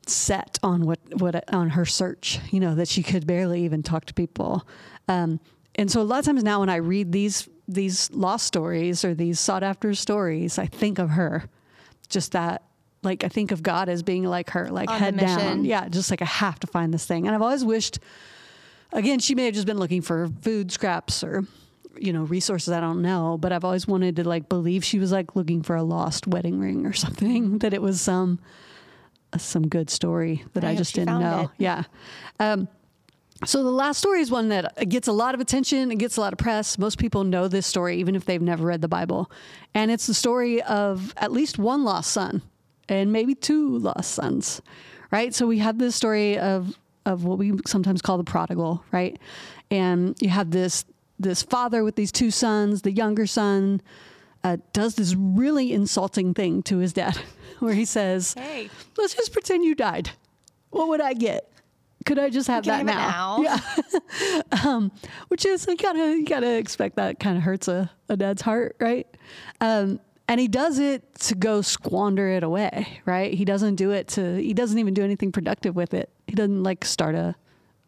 set 0.05 0.59
on 0.61 0.85
what 0.85 0.99
what 1.19 1.53
on 1.53 1.69
her 1.71 1.85
search, 1.85 2.39
you 2.51 2.59
know, 2.59 2.75
that 2.75 2.87
she 2.87 3.03
could 3.03 3.25
barely 3.25 3.63
even 3.63 3.83
talk 3.83 4.05
to 4.05 4.13
people. 4.13 4.67
Um, 5.07 5.39
and 5.75 5.89
so 5.89 6.01
a 6.01 6.03
lot 6.03 6.19
of 6.19 6.25
times 6.25 6.43
now 6.43 6.59
when 6.59 6.69
I 6.69 6.77
read 6.77 7.11
these 7.11 7.47
these 7.67 8.11
lost 8.11 8.45
stories 8.45 9.05
or 9.05 9.13
these 9.13 9.39
sought 9.39 9.63
after 9.63 9.93
stories, 9.93 10.57
I 10.57 10.65
think 10.65 10.99
of 10.99 11.11
her. 11.11 11.49
Just 12.09 12.33
that 12.33 12.63
like 13.03 13.23
I 13.23 13.27
think 13.27 13.51
of 13.51 13.61
God 13.63 13.89
as 13.89 14.03
being 14.03 14.23
like 14.23 14.51
her, 14.51 14.69
like 14.69 14.89
On 14.89 14.99
head 14.99 15.17
down. 15.17 15.65
Yeah, 15.65 15.87
just 15.89 16.09
like 16.09 16.21
I 16.21 16.25
have 16.25 16.59
to 16.61 16.67
find 16.67 16.93
this 16.93 17.05
thing. 17.05 17.27
And 17.27 17.35
I've 17.35 17.41
always 17.41 17.65
wished 17.65 17.99
again, 18.91 19.19
she 19.19 19.35
may 19.35 19.45
have 19.45 19.53
just 19.53 19.67
been 19.67 19.77
looking 19.79 20.01
for 20.01 20.29
food 20.41 20.71
scraps 20.71 21.23
or 21.23 21.43
you 21.97 22.11
know 22.11 22.23
resources 22.23 22.73
I 22.73 22.79
don't 22.79 23.01
know, 23.01 23.37
but 23.39 23.51
I've 23.51 23.65
always 23.65 23.87
wanted 23.87 24.15
to 24.17 24.27
like 24.27 24.49
believe 24.49 24.83
she 24.83 24.99
was 24.99 25.11
like 25.11 25.35
looking 25.35 25.61
for 25.63 25.75
a 25.75 25.83
lost 25.83 26.27
wedding 26.27 26.59
ring 26.59 26.85
or 26.85 26.93
something. 27.05 27.59
That 27.59 27.73
it 27.73 27.81
was 27.81 28.01
some 28.01 28.39
some 29.37 29.67
good 29.67 29.89
story 29.89 30.43
that 30.53 30.63
I 30.63 30.71
I, 30.71 30.75
just 30.75 30.93
didn't 30.95 31.19
know. 31.19 31.41
it. 31.41 31.49
Yeah. 31.57 31.83
Um, 32.39 32.67
so 33.45 33.63
the 33.63 33.71
last 33.71 33.97
story 33.97 34.21
is 34.21 34.31
one 34.31 34.49
that 34.49 34.87
gets 34.87 35.07
a 35.07 35.11
lot 35.11 35.33
of 35.33 35.41
attention. 35.41 35.91
It 35.91 35.97
gets 35.97 36.17
a 36.17 36.21
lot 36.21 36.33
of 36.33 36.39
press. 36.39 36.77
Most 36.77 36.97
people 36.97 37.23
know 37.23 37.47
this 37.47 37.67
story, 37.67 37.97
even 37.97 38.15
if 38.15 38.25
they've 38.25 38.41
never 38.41 38.65
read 38.65 38.81
the 38.81 38.87
Bible. 38.87 39.29
And 39.73 39.91
it's 39.91 40.07
the 40.07 40.13
story 40.13 40.61
of 40.61 41.13
at 41.17 41.31
least 41.31 41.57
one 41.57 41.83
lost 41.83 42.11
son, 42.11 42.41
and 42.89 43.11
maybe 43.11 43.35
two 43.35 43.77
lost 43.79 44.11
sons, 44.11 44.61
right? 45.11 45.33
So 45.33 45.47
we 45.47 45.59
have 45.59 45.77
this 45.77 45.95
story 45.95 46.37
of 46.37 46.77
of 47.05 47.25
what 47.25 47.37
we 47.37 47.53
sometimes 47.65 48.01
call 48.01 48.17
the 48.17 48.23
prodigal, 48.23 48.83
right? 48.91 49.19
And 49.69 50.15
you 50.21 50.29
have 50.29 50.51
this 50.51 50.85
this 51.19 51.43
father 51.43 51.83
with 51.83 51.95
these 51.95 52.11
two 52.11 52.31
sons. 52.31 52.81
The 52.81 52.91
younger 52.91 53.27
son 53.27 53.81
uh, 54.43 54.57
does 54.73 54.95
this 54.95 55.15
really 55.15 55.73
insulting 55.73 56.33
thing 56.33 56.63
to 56.63 56.77
his 56.77 56.93
dad, 56.93 57.17
where 57.59 57.73
he 57.73 57.85
says, 57.85 58.33
Hey. 58.33 58.69
let's 58.97 59.13
just 59.13 59.33
pretend 59.33 59.63
you 59.63 59.75
died. 59.75 60.11
What 60.69 60.89
would 60.89 61.01
I 61.01 61.13
get? 61.13 61.49
Could 62.05 62.19
I 62.19 62.29
just 62.29 62.47
have 62.47 62.65
that 62.65 62.85
now? 62.85 63.37
now? 63.41 63.61
Yeah. 64.19 64.41
um, 64.65 64.91
which 65.29 65.45
is 65.45 65.65
you 65.67 65.77
gotta 65.77 66.17
you 66.17 66.25
gotta 66.25 66.57
expect 66.57 66.97
that 66.97 67.19
kind 67.19 67.37
of 67.37 67.43
hurts 67.43 67.67
a, 67.67 67.89
a 68.09 68.17
dad's 68.17 68.41
heart, 68.41 68.75
right? 68.79 69.07
Um, 69.61 69.99
and 70.33 70.39
he 70.39 70.47
does 70.47 70.79
it 70.79 71.13
to 71.13 71.35
go 71.35 71.61
squander 71.61 72.27
it 72.29 72.41
away, 72.41 72.87
right? 73.05 73.31
He 73.31 73.45
doesn't 73.45 73.75
do 73.75 73.91
it 73.91 74.07
to 74.09 74.41
he 74.41 74.55
doesn't 74.55 74.79
even 74.79 74.95
do 74.95 75.03
anything 75.03 75.31
productive 75.31 75.75
with 75.75 75.93
it. 75.93 76.09
He 76.25 76.33
doesn't 76.33 76.63
like 76.63 76.83
start 76.85 77.13
a 77.13 77.35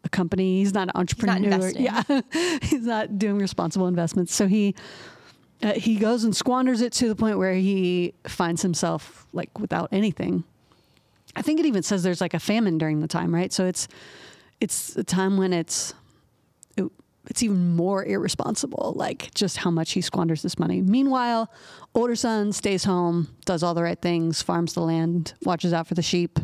a 0.04 0.08
company. 0.08 0.60
He's 0.60 0.72
not 0.72 0.84
an 0.84 0.92
entrepreneur. 0.94 1.42
investing. 1.42 1.82
yeah, 1.82 2.04
he's 2.62 2.86
not 2.86 3.18
doing 3.18 3.40
responsible 3.40 3.88
investments. 3.88 4.32
So 4.32 4.46
he 4.46 4.76
uh, 5.60 5.72
he 5.72 5.96
goes 5.96 6.22
and 6.22 6.36
squanders 6.36 6.82
it 6.82 6.92
to 6.92 7.08
the 7.08 7.16
point 7.16 7.36
where 7.36 7.54
he 7.54 8.14
finds 8.28 8.62
himself 8.62 9.26
like 9.32 9.58
without 9.58 9.88
anything. 9.90 10.44
I 11.34 11.42
think 11.42 11.58
it 11.58 11.66
even 11.66 11.82
says 11.82 12.04
there's 12.04 12.20
like 12.20 12.34
a 12.34 12.38
famine 12.38 12.78
during 12.78 13.00
the 13.00 13.08
time, 13.08 13.34
right? 13.34 13.52
So 13.52 13.66
it's 13.66 13.88
it's 14.60 14.94
a 14.94 15.02
time 15.02 15.36
when 15.36 15.52
it's 15.52 15.90
it, 15.90 15.96
it's 17.28 17.42
even 17.42 17.74
more 17.76 18.04
irresponsible, 18.04 18.92
like 18.96 19.32
just 19.34 19.56
how 19.58 19.70
much 19.70 19.92
he 19.92 20.00
squanders 20.00 20.42
this 20.42 20.58
money. 20.58 20.80
Meanwhile, 20.82 21.50
older 21.94 22.14
son 22.16 22.52
stays 22.52 22.84
home, 22.84 23.28
does 23.44 23.62
all 23.62 23.74
the 23.74 23.82
right 23.82 24.00
things, 24.00 24.42
farms 24.42 24.74
the 24.74 24.80
land, 24.82 25.34
watches 25.44 25.72
out 25.72 25.86
for 25.86 25.94
the 25.94 26.02
sheep, 26.02 26.38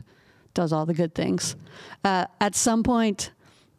does 0.54 0.72
all 0.72 0.84
the 0.86 0.94
good 0.94 1.14
things. 1.14 1.56
Uh, 2.04 2.26
at 2.40 2.54
some 2.54 2.82
point, 2.82 3.32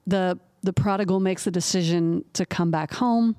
the 0.07 0.39
the 0.62 0.74
prodigal 0.74 1.19
makes 1.19 1.43
the 1.43 1.51
decision 1.51 2.24
to 2.33 2.45
come 2.45 2.72
back 2.72 2.93
home. 2.93 3.36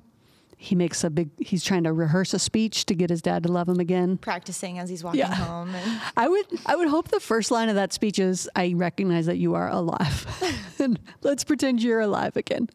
He 0.57 0.73
makes 0.75 1.03
a 1.03 1.09
big. 1.09 1.29
He's 1.39 1.63
trying 1.63 1.83
to 1.83 1.91
rehearse 1.91 2.33
a 2.33 2.39
speech 2.39 2.85
to 2.85 2.95
get 2.95 3.09
his 3.09 3.21
dad 3.21 3.43
to 3.43 3.51
love 3.51 3.67
him 3.67 3.79
again. 3.79 4.17
Practicing 4.17 4.79
as 4.79 4.89
he's 4.89 5.03
walking 5.03 5.19
Yeah. 5.19 5.33
home. 5.33 5.73
And 5.75 6.01
I 6.17 6.27
would 6.27 6.45
I 6.65 6.75
would 6.75 6.87
hope 6.87 7.09
the 7.09 7.19
first 7.19 7.51
line 7.51 7.67
of 7.69 7.75
that 7.75 7.91
speech 7.93 8.19
is 8.19 8.49
I 8.55 8.73
recognize 8.75 9.25
that 9.25 9.37
you 9.37 9.53
are 9.55 9.69
alive. 9.69 10.25
and 10.79 10.97
let's 11.23 11.43
pretend 11.43 11.83
you're 11.83 11.99
alive 11.99 12.37
again. 12.37 12.69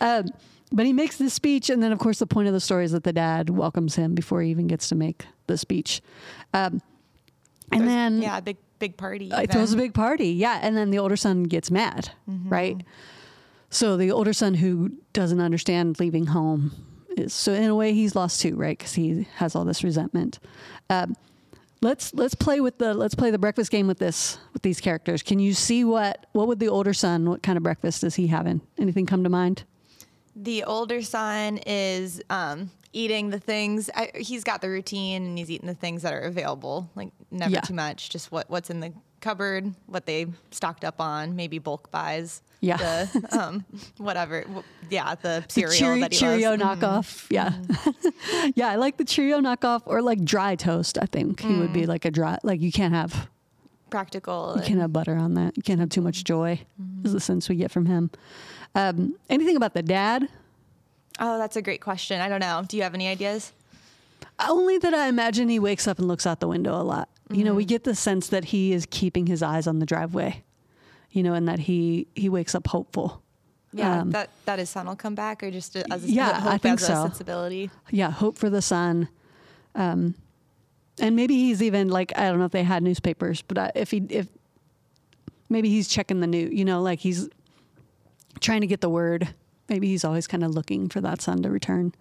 Um, 0.00 0.26
but 0.72 0.86
he 0.86 0.92
makes 0.92 1.16
this 1.16 1.34
speech, 1.34 1.68
and 1.70 1.82
then 1.82 1.92
of 1.92 1.98
course 1.98 2.18
the 2.18 2.26
point 2.26 2.48
of 2.48 2.54
the 2.54 2.60
story 2.60 2.84
is 2.84 2.92
that 2.92 3.04
the 3.04 3.12
dad 3.12 3.50
welcomes 3.50 3.96
him 3.96 4.14
before 4.14 4.40
he 4.42 4.50
even 4.50 4.66
gets 4.66 4.88
to 4.88 4.94
make 4.94 5.26
the 5.46 5.58
speech. 5.58 6.00
Um, 6.54 6.80
and 7.72 7.82
throws- 7.82 7.86
then 7.86 8.22
yeah, 8.22 8.40
big 8.40 8.56
big 8.78 8.96
party. 8.96 9.30
uh, 9.32 9.42
even. 9.42 9.52
throws 9.52 9.72
a 9.72 9.76
big 9.76 9.94
party. 9.94 10.28
Yeah, 10.28 10.58
and 10.62 10.76
then 10.76 10.90
the 10.90 10.98
older 10.98 11.16
son 11.16 11.44
gets 11.44 11.70
mad, 11.70 12.10
right? 12.26 12.82
So 13.68 13.96
the 13.96 14.10
older 14.10 14.32
son 14.32 14.54
who 14.54 14.92
doesn't 15.12 15.40
understand 15.40 16.00
leaving 16.00 16.26
home 16.26 16.72
is 17.16 17.32
so 17.32 17.52
in 17.52 17.64
a 17.64 17.74
way 17.74 17.92
he's 17.92 18.14
lost 18.16 18.40
too, 18.40 18.56
right? 18.56 18.76
Because 18.76 18.94
he 18.94 19.28
has 19.36 19.54
all 19.54 19.64
this 19.64 19.84
resentment. 19.84 20.38
Um, 20.88 21.14
let's 21.82 22.12
let's 22.14 22.34
play 22.34 22.60
with 22.60 22.78
the 22.78 22.94
let's 22.94 23.14
play 23.14 23.30
the 23.30 23.38
breakfast 23.38 23.70
game 23.70 23.86
with 23.86 23.98
this 23.98 24.38
with 24.52 24.62
these 24.62 24.80
characters. 24.80 25.22
Can 25.22 25.38
you 25.38 25.54
see 25.54 25.84
what 25.84 26.26
what 26.32 26.46
would 26.48 26.58
the 26.60 26.68
older 26.68 26.92
son? 26.94 27.28
What 27.28 27.42
kind 27.42 27.56
of 27.56 27.62
breakfast 27.62 28.04
is 28.04 28.14
he 28.14 28.26
having? 28.28 28.60
Anything 28.78 29.06
come 29.06 29.24
to 29.24 29.30
mind? 29.30 29.64
The 30.36 30.64
older 30.64 31.02
son 31.02 31.58
is 31.66 32.22
um, 32.30 32.70
eating 32.92 33.30
the 33.30 33.40
things. 33.40 33.90
I, 33.94 34.10
he's 34.14 34.44
got 34.44 34.60
the 34.62 34.68
routine, 34.70 35.24
and 35.26 35.36
he's 35.38 35.50
eating 35.50 35.66
the 35.66 35.74
things 35.74 36.02
that 36.02 36.14
are 36.14 36.20
available. 36.20 36.88
Like 36.94 37.10
never 37.30 37.50
Yeah. 37.52 37.60
too 37.60 37.74
much. 37.74 38.10
Just 38.10 38.30
what 38.32 38.48
what's 38.48 38.70
in 38.70 38.80
the 38.80 38.92
cupboard, 39.20 39.74
what 39.86 40.06
they 40.06 40.26
stocked 40.50 40.84
up 40.84 41.00
on. 41.00 41.36
Maybe 41.36 41.58
bulk 41.58 41.90
buys. 41.90 42.42
Yeah. 42.60 42.76
The 42.76 43.28
um, 43.40 43.64
whatever. 43.98 44.44
Yeah, 44.90 45.14
the 45.14 45.44
The 45.46 45.52
cereal 45.52 45.72
Cheerio, 45.74 46.00
that 46.02 46.12
he 46.12 46.18
Cheerio 46.18 46.56
loves. 46.56 46.62
Mm-hmm. 46.82 46.84
knockoff. 46.84 47.26
Yeah. 47.30 48.50
yeah, 48.54 48.68
I 48.68 48.76
like 48.76 48.96
the 48.98 49.04
Cheerio 49.04 49.40
knockoff 49.40 49.82
or 49.86 50.02
like 50.02 50.24
dry 50.24 50.56
toast. 50.56 50.98
I 51.00 51.06
think 51.06 51.40
he 51.40 51.54
would 51.54 51.70
Mm. 51.70 51.74
be 51.74 51.86
like 51.86 52.04
a 52.04 52.10
dry 52.10 52.38
like 52.42 52.60
you 52.60 52.72
can't 52.72 52.94
have 52.94 53.28
Practical. 53.90 54.54
You 54.56 54.62
can't 54.62 54.78
have 54.80 54.92
butter 54.92 55.16
on 55.16 55.34
that. 55.34 55.56
You 55.56 55.64
can't 55.64 55.80
have 55.80 55.88
too 55.88 56.00
much 56.00 56.22
joy. 56.22 56.60
Is 57.02 57.12
the 57.12 57.18
sense 57.18 57.48
we 57.48 57.56
get 57.56 57.72
from 57.72 57.86
him. 57.86 58.10
Um, 58.76 59.16
anything 59.28 59.56
about 59.56 59.74
the 59.74 59.82
dad? 59.82 60.28
Oh, 61.18 61.38
that's 61.38 61.56
a 61.56 61.62
great 61.62 61.80
question. 61.80 62.20
I 62.20 62.28
don't 62.28 62.38
know. 62.38 62.62
Do 62.68 62.76
you 62.76 62.84
have 62.84 62.94
any 62.94 63.08
ideas? 63.08 63.52
Only 64.48 64.78
that 64.78 64.94
I 64.94 65.08
imagine 65.08 65.48
he 65.48 65.58
wakes 65.58 65.86
up 65.88 65.98
and 65.98 66.08
looks 66.08 66.26
out 66.26 66.40
the 66.40 66.48
window 66.48 66.80
a 66.80 66.82
lot. 66.82 67.08
You 67.32 67.44
know, 67.44 67.54
we 67.54 67.64
get 67.64 67.84
the 67.84 67.94
sense 67.94 68.28
that 68.28 68.46
he 68.46 68.72
is 68.72 68.86
keeping 68.90 69.26
his 69.26 69.40
eyes 69.42 69.66
on 69.66 69.78
the 69.78 69.86
driveway. 69.86 70.42
You 71.10 71.22
know, 71.22 71.34
and 71.34 71.46
that 71.48 71.58
he 71.60 72.06
he 72.14 72.28
wakes 72.28 72.54
up 72.54 72.66
hopeful. 72.68 73.22
Yeah, 73.72 74.00
Um, 74.00 74.10
that 74.10 74.30
that 74.46 74.58
his 74.58 74.68
son 74.70 74.86
will 74.86 74.96
come 74.96 75.14
back, 75.14 75.42
or 75.42 75.50
just 75.50 75.76
as 75.76 76.04
a, 76.04 76.10
Yeah, 76.10 76.40
hope 76.40 76.52
I 76.52 76.58
think 76.58 76.80
so. 76.80 76.94
sensibility. 77.04 77.70
Yeah, 77.90 78.10
hope 78.10 78.36
for 78.38 78.50
the 78.50 78.62
son. 78.62 79.08
Um, 79.76 80.14
and 81.00 81.14
maybe 81.16 81.34
he's 81.34 81.62
even 81.62 81.88
like 81.88 82.12
I 82.16 82.28
don't 82.28 82.38
know 82.38 82.44
if 82.46 82.52
they 82.52 82.64
had 82.64 82.82
newspapers, 82.82 83.42
but 83.42 83.58
I, 83.58 83.72
if 83.76 83.90
he 83.92 84.02
if 84.08 84.26
maybe 85.48 85.68
he's 85.68 85.86
checking 85.88 86.20
the 86.20 86.26
new, 86.26 86.48
you 86.48 86.64
know, 86.64 86.80
like 86.82 86.98
he's 87.00 87.28
trying 88.40 88.60
to 88.62 88.66
get 88.66 88.80
the 88.80 88.88
word. 88.90 89.34
Maybe 89.68 89.86
he's 89.88 90.04
always 90.04 90.26
kind 90.26 90.42
of 90.42 90.50
looking 90.50 90.88
for 90.88 91.00
that 91.00 91.20
son 91.20 91.42
to 91.42 91.50
return. 91.50 91.92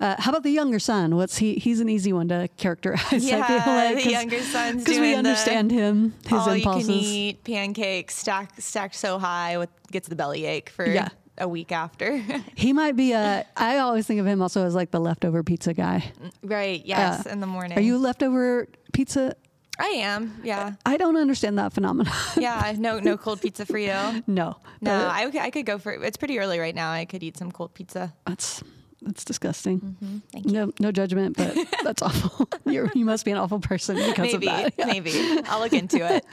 Uh, 0.00 0.16
how 0.18 0.30
about 0.30 0.42
the 0.42 0.50
younger 0.50 0.78
son? 0.78 1.14
What's 1.16 1.36
he? 1.36 1.54
He's 1.56 1.78
an 1.80 1.88
easy 1.90 2.12
one 2.12 2.28
to 2.28 2.48
characterize. 2.56 3.22
Yeah, 3.24 3.44
I 3.46 3.60
feel 3.60 3.74
like, 3.96 4.04
the 4.04 4.10
younger 4.10 4.40
son's 4.40 4.82
because 4.84 4.98
we 4.98 5.12
doing 5.12 5.22
the 5.22 5.28
understand 5.30 5.70
him, 5.70 6.14
his 6.24 6.32
all 6.32 6.50
impulses. 6.50 6.88
you 6.88 6.94
can 6.94 7.04
eat 7.04 7.44
pancakes 7.44 8.14
stacked 8.16 8.62
stacked 8.62 8.94
so 8.94 9.18
high 9.18 9.58
with 9.58 9.68
gets 9.92 10.08
the 10.08 10.16
belly 10.16 10.46
ache 10.46 10.70
for 10.70 10.86
Yeah. 10.86 11.08
a 11.36 11.46
week 11.46 11.70
after. 11.70 12.16
He 12.54 12.72
might 12.72 12.96
be 12.96 13.12
a. 13.12 13.44
I 13.56 13.78
always 13.78 14.06
think 14.06 14.20
of 14.20 14.26
him 14.26 14.40
also 14.40 14.64
as 14.64 14.74
like 14.74 14.90
the 14.90 15.00
leftover 15.00 15.42
pizza 15.42 15.74
guy. 15.74 16.10
right? 16.42 16.80
Yes, 16.84 17.26
Uh, 17.26 17.30
in 17.30 17.40
the 17.40 17.46
morning. 17.46 17.76
Are 17.76 17.82
you 17.82 17.98
leftover 17.98 18.68
pizza? 18.94 19.34
I 19.78 19.88
am. 20.00 20.40
Yeah. 20.44 20.74
I 20.84 20.96
don't 20.98 21.16
understand 21.16 21.58
that 21.58 21.72
phenomenon. 21.72 22.12
Yeah. 22.38 22.74
No. 22.78 23.00
No 23.00 23.16
cold 23.16 23.40
pizza 23.42 23.64
for 23.66 23.78
you. 23.78 23.92
no, 24.26 24.56
No. 24.80 24.92
Uh, 24.94 25.10
I, 25.12 25.30
I 25.40 25.50
could 25.50 25.64
go 25.66 25.78
for. 25.78 25.92
It's 25.92 26.16
pretty 26.16 26.38
early 26.38 26.58
right 26.58 26.74
now. 26.74 26.90
I 26.90 27.04
could 27.06 27.22
eat 27.22 27.36
some 27.36 27.50
cold 27.52 27.72
pizza. 27.74 28.12
That's 28.26 28.62
that's 29.02 29.24
disgusting. 29.24 29.80
Mm-hmm. 29.80 30.18
Thank 30.32 30.46
you. 30.46 30.52
No, 30.52 30.72
no 30.78 30.92
judgment, 30.92 31.36
but 31.36 31.56
that's 31.84 32.02
awful. 32.02 32.48
You're, 32.66 32.90
you 32.94 33.04
must 33.04 33.24
be 33.24 33.30
an 33.30 33.38
awful 33.38 33.60
person 33.60 33.96
because 33.96 34.32
Maybe. 34.32 34.48
of 34.48 34.52
that. 34.54 34.74
Yeah. 34.78 34.86
Maybe. 34.86 35.12
I'll 35.46 35.60
look 35.60 35.72
into 35.72 35.98
it. 35.98 36.24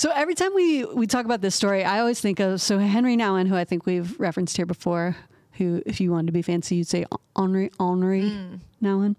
So 0.00 0.10
every 0.14 0.34
time 0.34 0.54
we 0.54 0.84
we 0.86 1.06
talk 1.06 1.26
about 1.26 1.42
this 1.42 1.54
story, 1.54 1.84
I 1.84 1.98
always 2.00 2.20
think 2.20 2.40
of 2.40 2.62
so 2.62 2.78
Henry 2.78 3.16
Nouwen, 3.18 3.46
who 3.46 3.54
I 3.54 3.64
think 3.64 3.84
we've 3.84 4.18
referenced 4.18 4.56
here 4.56 4.64
before. 4.64 5.14
Who, 5.54 5.82
if 5.84 6.00
you 6.00 6.10
wanted 6.10 6.28
to 6.28 6.32
be 6.32 6.40
fancy, 6.40 6.76
you'd 6.76 6.88
say 6.88 7.04
Henri 7.36 7.70
Henri 7.78 8.34
Nouwen. 8.82 9.16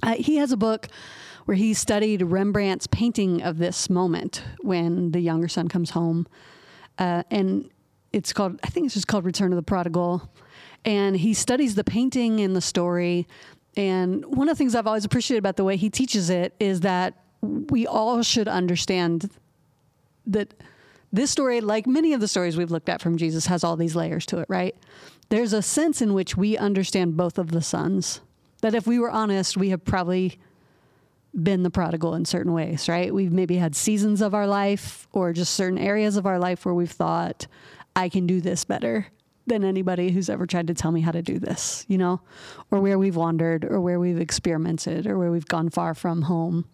Uh, 0.00 0.14
he 0.14 0.36
has 0.36 0.52
a 0.52 0.56
book 0.56 0.86
where 1.46 1.56
he 1.56 1.74
studied 1.74 2.22
Rembrandt's 2.22 2.86
painting 2.86 3.42
of 3.42 3.58
this 3.58 3.90
moment 3.90 4.44
when 4.60 5.10
the 5.10 5.18
younger 5.18 5.48
son 5.48 5.66
comes 5.66 5.90
home, 5.90 6.28
uh, 6.98 7.24
and 7.32 7.68
it's 8.12 8.32
called 8.32 8.60
I 8.62 8.68
think 8.68 8.86
it's 8.86 8.94
just 8.94 9.08
called 9.08 9.24
Return 9.24 9.52
of 9.52 9.56
the 9.56 9.62
Prodigal, 9.64 10.30
and 10.84 11.16
he 11.16 11.34
studies 11.34 11.74
the 11.74 11.84
painting 11.84 12.40
and 12.40 12.54
the 12.54 12.60
story. 12.60 13.26
And 13.76 14.24
one 14.24 14.48
of 14.48 14.56
the 14.56 14.58
things 14.58 14.74
I've 14.74 14.86
always 14.86 15.04
appreciated 15.04 15.38
about 15.38 15.56
the 15.56 15.64
way 15.64 15.76
he 15.76 15.90
teaches 15.90 16.30
it 16.30 16.54
is 16.58 16.80
that 16.80 17.14
we 17.42 17.86
all 17.86 18.22
should 18.22 18.48
understand 18.48 19.30
that 20.26 20.54
this 21.12 21.30
story, 21.30 21.60
like 21.60 21.86
many 21.86 22.12
of 22.12 22.20
the 22.20 22.28
stories 22.28 22.56
we've 22.56 22.70
looked 22.70 22.88
at 22.88 23.00
from 23.00 23.16
Jesus, 23.16 23.46
has 23.46 23.64
all 23.64 23.76
these 23.76 23.96
layers 23.96 24.26
to 24.26 24.38
it, 24.38 24.46
right? 24.48 24.74
There's 25.30 25.52
a 25.52 25.62
sense 25.62 26.02
in 26.02 26.14
which 26.14 26.36
we 26.36 26.56
understand 26.56 27.16
both 27.16 27.38
of 27.38 27.50
the 27.50 27.62
sons. 27.62 28.20
That 28.60 28.74
if 28.74 28.86
we 28.86 28.98
were 28.98 29.10
honest, 29.10 29.56
we 29.56 29.70
have 29.70 29.84
probably 29.84 30.38
been 31.40 31.62
the 31.62 31.70
prodigal 31.70 32.14
in 32.14 32.24
certain 32.24 32.52
ways, 32.52 32.88
right? 32.88 33.14
We've 33.14 33.32
maybe 33.32 33.56
had 33.56 33.76
seasons 33.76 34.20
of 34.20 34.34
our 34.34 34.46
life 34.46 35.06
or 35.12 35.32
just 35.32 35.54
certain 35.54 35.78
areas 35.78 36.16
of 36.16 36.26
our 36.26 36.38
life 36.38 36.64
where 36.64 36.74
we've 36.74 36.90
thought, 36.90 37.46
I 37.94 38.08
can 38.08 38.26
do 38.26 38.40
this 38.40 38.64
better 38.64 39.06
than 39.48 39.64
anybody 39.64 40.10
who's 40.10 40.30
ever 40.30 40.46
tried 40.46 40.66
to 40.68 40.74
tell 40.74 40.92
me 40.92 41.00
how 41.00 41.10
to 41.12 41.22
do 41.22 41.38
this, 41.38 41.84
you 41.88 41.98
know? 41.98 42.20
Or 42.70 42.80
where 42.80 42.98
we've 42.98 43.16
wandered 43.16 43.64
or 43.64 43.80
where 43.80 43.98
we've 43.98 44.20
experimented 44.20 45.06
or 45.06 45.18
where 45.18 45.30
we've 45.30 45.48
gone 45.48 45.70
far 45.70 45.94
from 45.94 46.22
home. 46.22 46.66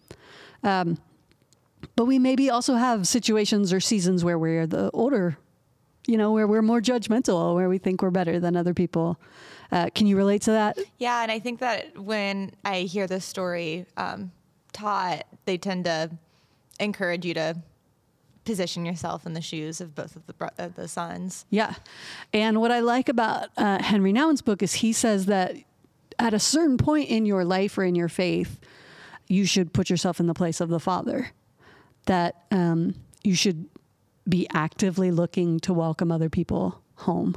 Um, 0.63 0.97
but 1.95 2.05
we 2.05 2.19
maybe 2.19 2.49
also 2.49 2.75
have 2.75 3.07
situations 3.07 3.71
or 3.71 3.79
seasons 3.79 4.23
where 4.23 4.37
we're 4.37 4.67
the 4.67 4.89
older, 4.91 5.37
you 6.07 6.17
know, 6.17 6.31
where 6.31 6.47
we're 6.47 6.61
more 6.61 6.81
judgmental, 6.81 7.55
where 7.55 7.69
we 7.69 7.77
think 7.77 8.01
we're 8.01 8.11
better 8.11 8.39
than 8.39 8.55
other 8.55 8.73
people. 8.73 9.19
Uh, 9.71 9.89
can 9.93 10.07
you 10.07 10.17
relate 10.17 10.41
to 10.43 10.51
that? 10.51 10.77
Yeah, 10.97 11.21
and 11.21 11.31
I 11.31 11.39
think 11.39 11.59
that 11.59 11.97
when 11.97 12.51
I 12.63 12.81
hear 12.81 13.07
this 13.07 13.25
story 13.25 13.85
um, 13.97 14.31
taught, 14.73 15.25
they 15.45 15.57
tend 15.57 15.85
to 15.85 16.11
encourage 16.79 17.25
you 17.25 17.33
to 17.35 17.55
position 18.45 18.85
yourself 18.85 19.25
in 19.25 19.33
the 19.33 19.41
shoes 19.41 19.81
of 19.81 19.93
both 19.95 20.15
of 20.15 20.25
the 20.27 20.33
bro- 20.33 20.49
the 20.75 20.87
sons. 20.87 21.45
Yeah. 21.49 21.75
And 22.33 22.61
what 22.61 22.71
I 22.71 22.79
like 22.79 23.09
about 23.09 23.49
uh, 23.57 23.81
Henry 23.81 24.13
Nouwen's 24.13 24.41
book 24.41 24.61
is 24.63 24.75
he 24.75 24.93
says 24.93 25.25
that 25.25 25.55
at 26.19 26.33
a 26.33 26.39
certain 26.39 26.77
point 26.77 27.09
in 27.09 27.25
your 27.25 27.43
life 27.43 27.77
or 27.77 27.83
in 27.83 27.95
your 27.95 28.07
faith, 28.09 28.59
you 29.27 29.45
should 29.45 29.73
put 29.73 29.89
yourself 29.89 30.19
in 30.19 30.27
the 30.27 30.33
place 30.33 30.61
of 30.61 30.69
the 30.69 30.79
father. 30.79 31.31
That 32.05 32.43
um, 32.51 32.93
you 33.23 33.33
should 33.35 33.65
be 34.29 34.47
actively 34.53 35.11
looking 35.11 35.59
to 35.61 35.73
welcome 35.73 36.11
other 36.11 36.29
people 36.29 36.79
home. 36.95 37.35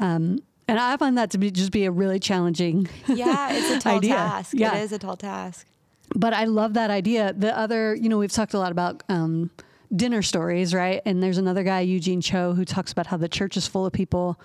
Um, 0.00 0.40
and 0.68 0.78
I 0.80 0.96
find 0.96 1.16
that 1.16 1.30
to 1.30 1.38
be 1.38 1.50
just 1.52 1.70
be 1.70 1.84
a 1.84 1.90
really 1.92 2.18
challenging 2.18 2.88
Yeah, 3.06 3.52
it's 3.52 3.70
a 3.70 3.78
tall 3.88 3.96
idea. 3.98 4.14
task. 4.14 4.52
Yeah. 4.56 4.76
It 4.76 4.82
is 4.82 4.92
a 4.92 4.98
tall 4.98 5.16
task. 5.16 5.66
but 6.14 6.32
I 6.34 6.44
love 6.44 6.74
that 6.74 6.90
idea. 6.90 7.32
The 7.32 7.56
other, 7.56 7.94
you 7.94 8.08
know, 8.08 8.18
we've 8.18 8.32
talked 8.32 8.54
a 8.54 8.58
lot 8.58 8.72
about 8.72 9.02
um, 9.08 9.50
dinner 9.94 10.22
stories, 10.22 10.74
right? 10.74 11.00
And 11.04 11.22
there's 11.22 11.38
another 11.38 11.62
guy, 11.62 11.80
Eugene 11.80 12.20
Cho, 12.20 12.54
who 12.54 12.64
talks 12.64 12.92
about 12.92 13.06
how 13.06 13.16
the 13.16 13.28
church 13.28 13.56
is 13.56 13.66
full 13.66 13.86
of 13.86 13.92
people 13.92 14.40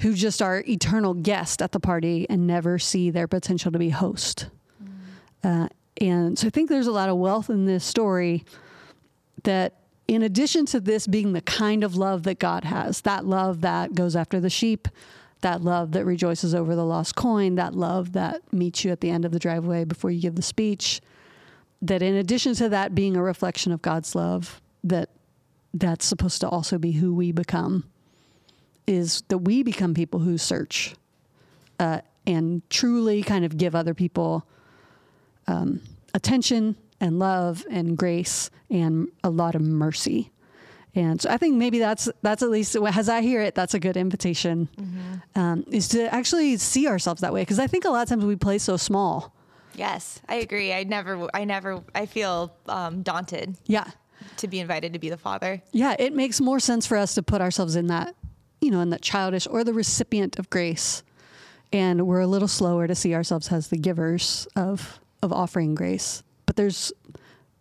who 0.00 0.14
just 0.14 0.42
are 0.42 0.62
eternal 0.68 1.14
guests 1.14 1.62
at 1.62 1.72
the 1.72 1.80
party 1.80 2.26
and 2.28 2.46
never 2.46 2.78
see 2.78 3.10
their 3.10 3.26
potential 3.26 3.72
to 3.72 3.78
be 3.78 3.90
host. 3.90 4.48
Uh, 5.42 5.68
and 6.00 6.38
so 6.38 6.48
I 6.48 6.50
think 6.50 6.68
there's 6.68 6.86
a 6.86 6.92
lot 6.92 7.08
of 7.08 7.16
wealth 7.16 7.48
in 7.48 7.66
this 7.66 7.84
story 7.84 8.44
that, 9.44 9.74
in 10.08 10.22
addition 10.22 10.66
to 10.66 10.80
this 10.80 11.06
being 11.06 11.32
the 11.32 11.40
kind 11.40 11.82
of 11.82 11.96
love 11.96 12.24
that 12.24 12.38
God 12.38 12.64
has, 12.64 13.00
that 13.02 13.24
love 13.24 13.62
that 13.62 13.94
goes 13.94 14.14
after 14.14 14.38
the 14.40 14.50
sheep, 14.50 14.88
that 15.40 15.62
love 15.62 15.92
that 15.92 16.04
rejoices 16.04 16.54
over 16.54 16.74
the 16.74 16.84
lost 16.84 17.14
coin, 17.14 17.54
that 17.54 17.74
love 17.74 18.12
that 18.12 18.52
meets 18.52 18.84
you 18.84 18.90
at 18.90 19.00
the 19.00 19.10
end 19.10 19.24
of 19.24 19.32
the 19.32 19.38
driveway 19.38 19.84
before 19.84 20.10
you 20.10 20.20
give 20.20 20.34
the 20.34 20.42
speech, 20.42 21.00
that 21.82 22.02
in 22.02 22.14
addition 22.14 22.54
to 22.54 22.68
that 22.70 22.94
being 22.94 23.16
a 23.16 23.22
reflection 23.22 23.72
of 23.72 23.82
God's 23.82 24.14
love, 24.14 24.60
that 24.84 25.10
that's 25.74 26.04
supposed 26.04 26.40
to 26.40 26.48
also 26.48 26.78
be 26.78 26.92
who 26.92 27.14
we 27.14 27.32
become, 27.32 27.84
is 28.86 29.22
that 29.28 29.38
we 29.38 29.62
become 29.62 29.94
people 29.94 30.20
who 30.20 30.38
search 30.38 30.94
uh, 31.78 32.00
and 32.26 32.62
truly 32.70 33.22
kind 33.22 33.44
of 33.44 33.56
give 33.56 33.74
other 33.74 33.94
people 33.94 34.46
um, 35.46 35.80
attention 36.14 36.76
and 37.00 37.18
love 37.18 37.64
and 37.70 37.96
grace 37.96 38.50
and 38.70 39.08
a 39.22 39.30
lot 39.30 39.54
of 39.54 39.60
mercy. 39.62 40.32
And 40.94 41.20
so 41.20 41.28
I 41.28 41.36
think 41.36 41.56
maybe 41.56 41.78
that's 41.78 42.08
that's 42.22 42.42
at 42.42 42.48
least 42.48 42.74
as 42.74 43.10
I 43.10 43.20
hear 43.20 43.42
it, 43.42 43.54
that's 43.54 43.74
a 43.74 43.78
good 43.78 43.98
invitation, 43.98 44.68
um, 45.34 45.64
is 45.70 45.88
to 45.88 46.12
actually 46.12 46.56
see 46.56 46.88
ourselves 46.88 47.20
that 47.20 47.34
way. 47.34 47.42
Because 47.42 47.58
I 47.58 47.66
think 47.66 47.84
a 47.84 47.90
lot 47.90 48.02
of 48.02 48.08
times 48.08 48.24
we 48.24 48.34
play 48.34 48.56
so 48.56 48.78
small. 48.78 49.35
Yes, 49.76 50.20
I 50.28 50.36
agree. 50.36 50.72
I 50.72 50.84
never, 50.84 51.28
I 51.34 51.44
never, 51.44 51.82
I 51.94 52.06
feel 52.06 52.52
um, 52.68 53.02
daunted 53.02 53.56
Yeah, 53.66 53.88
to 54.38 54.48
be 54.48 54.58
invited 54.60 54.92
to 54.94 54.98
be 54.98 55.08
the 55.10 55.16
father. 55.18 55.62
yeah. 55.72 55.94
It 55.98 56.14
makes 56.14 56.40
more 56.40 56.58
sense 56.60 56.86
for 56.86 56.96
us 56.96 57.14
to 57.14 57.22
put 57.22 57.40
ourselves 57.40 57.76
in 57.76 57.86
that, 57.88 58.14
you 58.60 58.70
know, 58.70 58.80
in 58.80 58.90
that 58.90 59.02
childish 59.02 59.46
or 59.46 59.64
the 59.64 59.72
recipient 59.74 60.38
of 60.38 60.48
grace, 60.50 61.02
and 61.72 62.06
we're 62.06 62.20
a 62.20 62.26
little 62.26 62.48
slower 62.48 62.86
to 62.86 62.94
see 62.94 63.14
ourselves 63.14 63.52
as 63.52 63.68
the 63.68 63.76
givers 63.78 64.48
of 64.56 64.98
of 65.22 65.32
offering 65.32 65.74
grace. 65.74 66.22
But 66.46 66.56
there's 66.56 66.92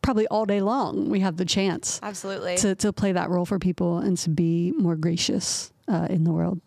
probably 0.01 0.27
all 0.27 0.45
day 0.45 0.61
long 0.61 1.09
we 1.09 1.21
have 1.21 1.35
the 1.37 1.45
chance 1.45 1.99
Absolutely. 2.03 2.57
to, 2.57 2.75
to 2.75 2.93
play 2.93 3.11
that 3.13 3.29
role 3.29 3.45
for 3.45 3.57
people 3.57 3.97
and 3.97 4.15
to 4.19 4.29
be 4.29 4.71
more 4.77 4.95
gracious 4.95 5.71
uh, 5.87 6.05
in 6.11 6.23
the 6.25 6.31
world. 6.31 6.61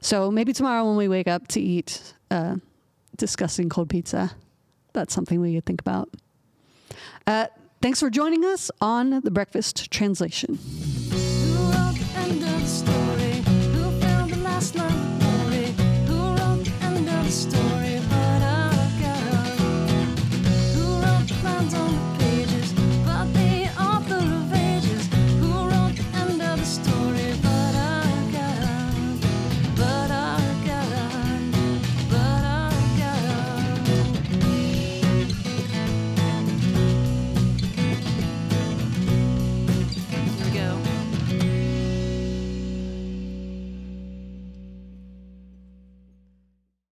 So 0.00 0.30
maybe 0.30 0.52
tomorrow 0.52 0.86
when 0.86 0.96
we 0.96 1.08
wake 1.08 1.26
up 1.26 1.48
to 1.48 1.60
eat 1.60 2.14
uh, 2.30 2.56
disgusting 3.16 3.68
cold 3.68 3.88
pizza, 3.90 4.30
that's 4.98 5.14
something 5.14 5.40
we 5.40 5.54
could 5.54 5.64
think 5.64 5.80
about. 5.80 6.10
Uh, 7.26 7.46
thanks 7.80 8.00
for 8.00 8.10
joining 8.10 8.44
us 8.44 8.70
on 8.80 9.20
the 9.20 9.30
Breakfast 9.30 9.90
Translation. 9.90 10.58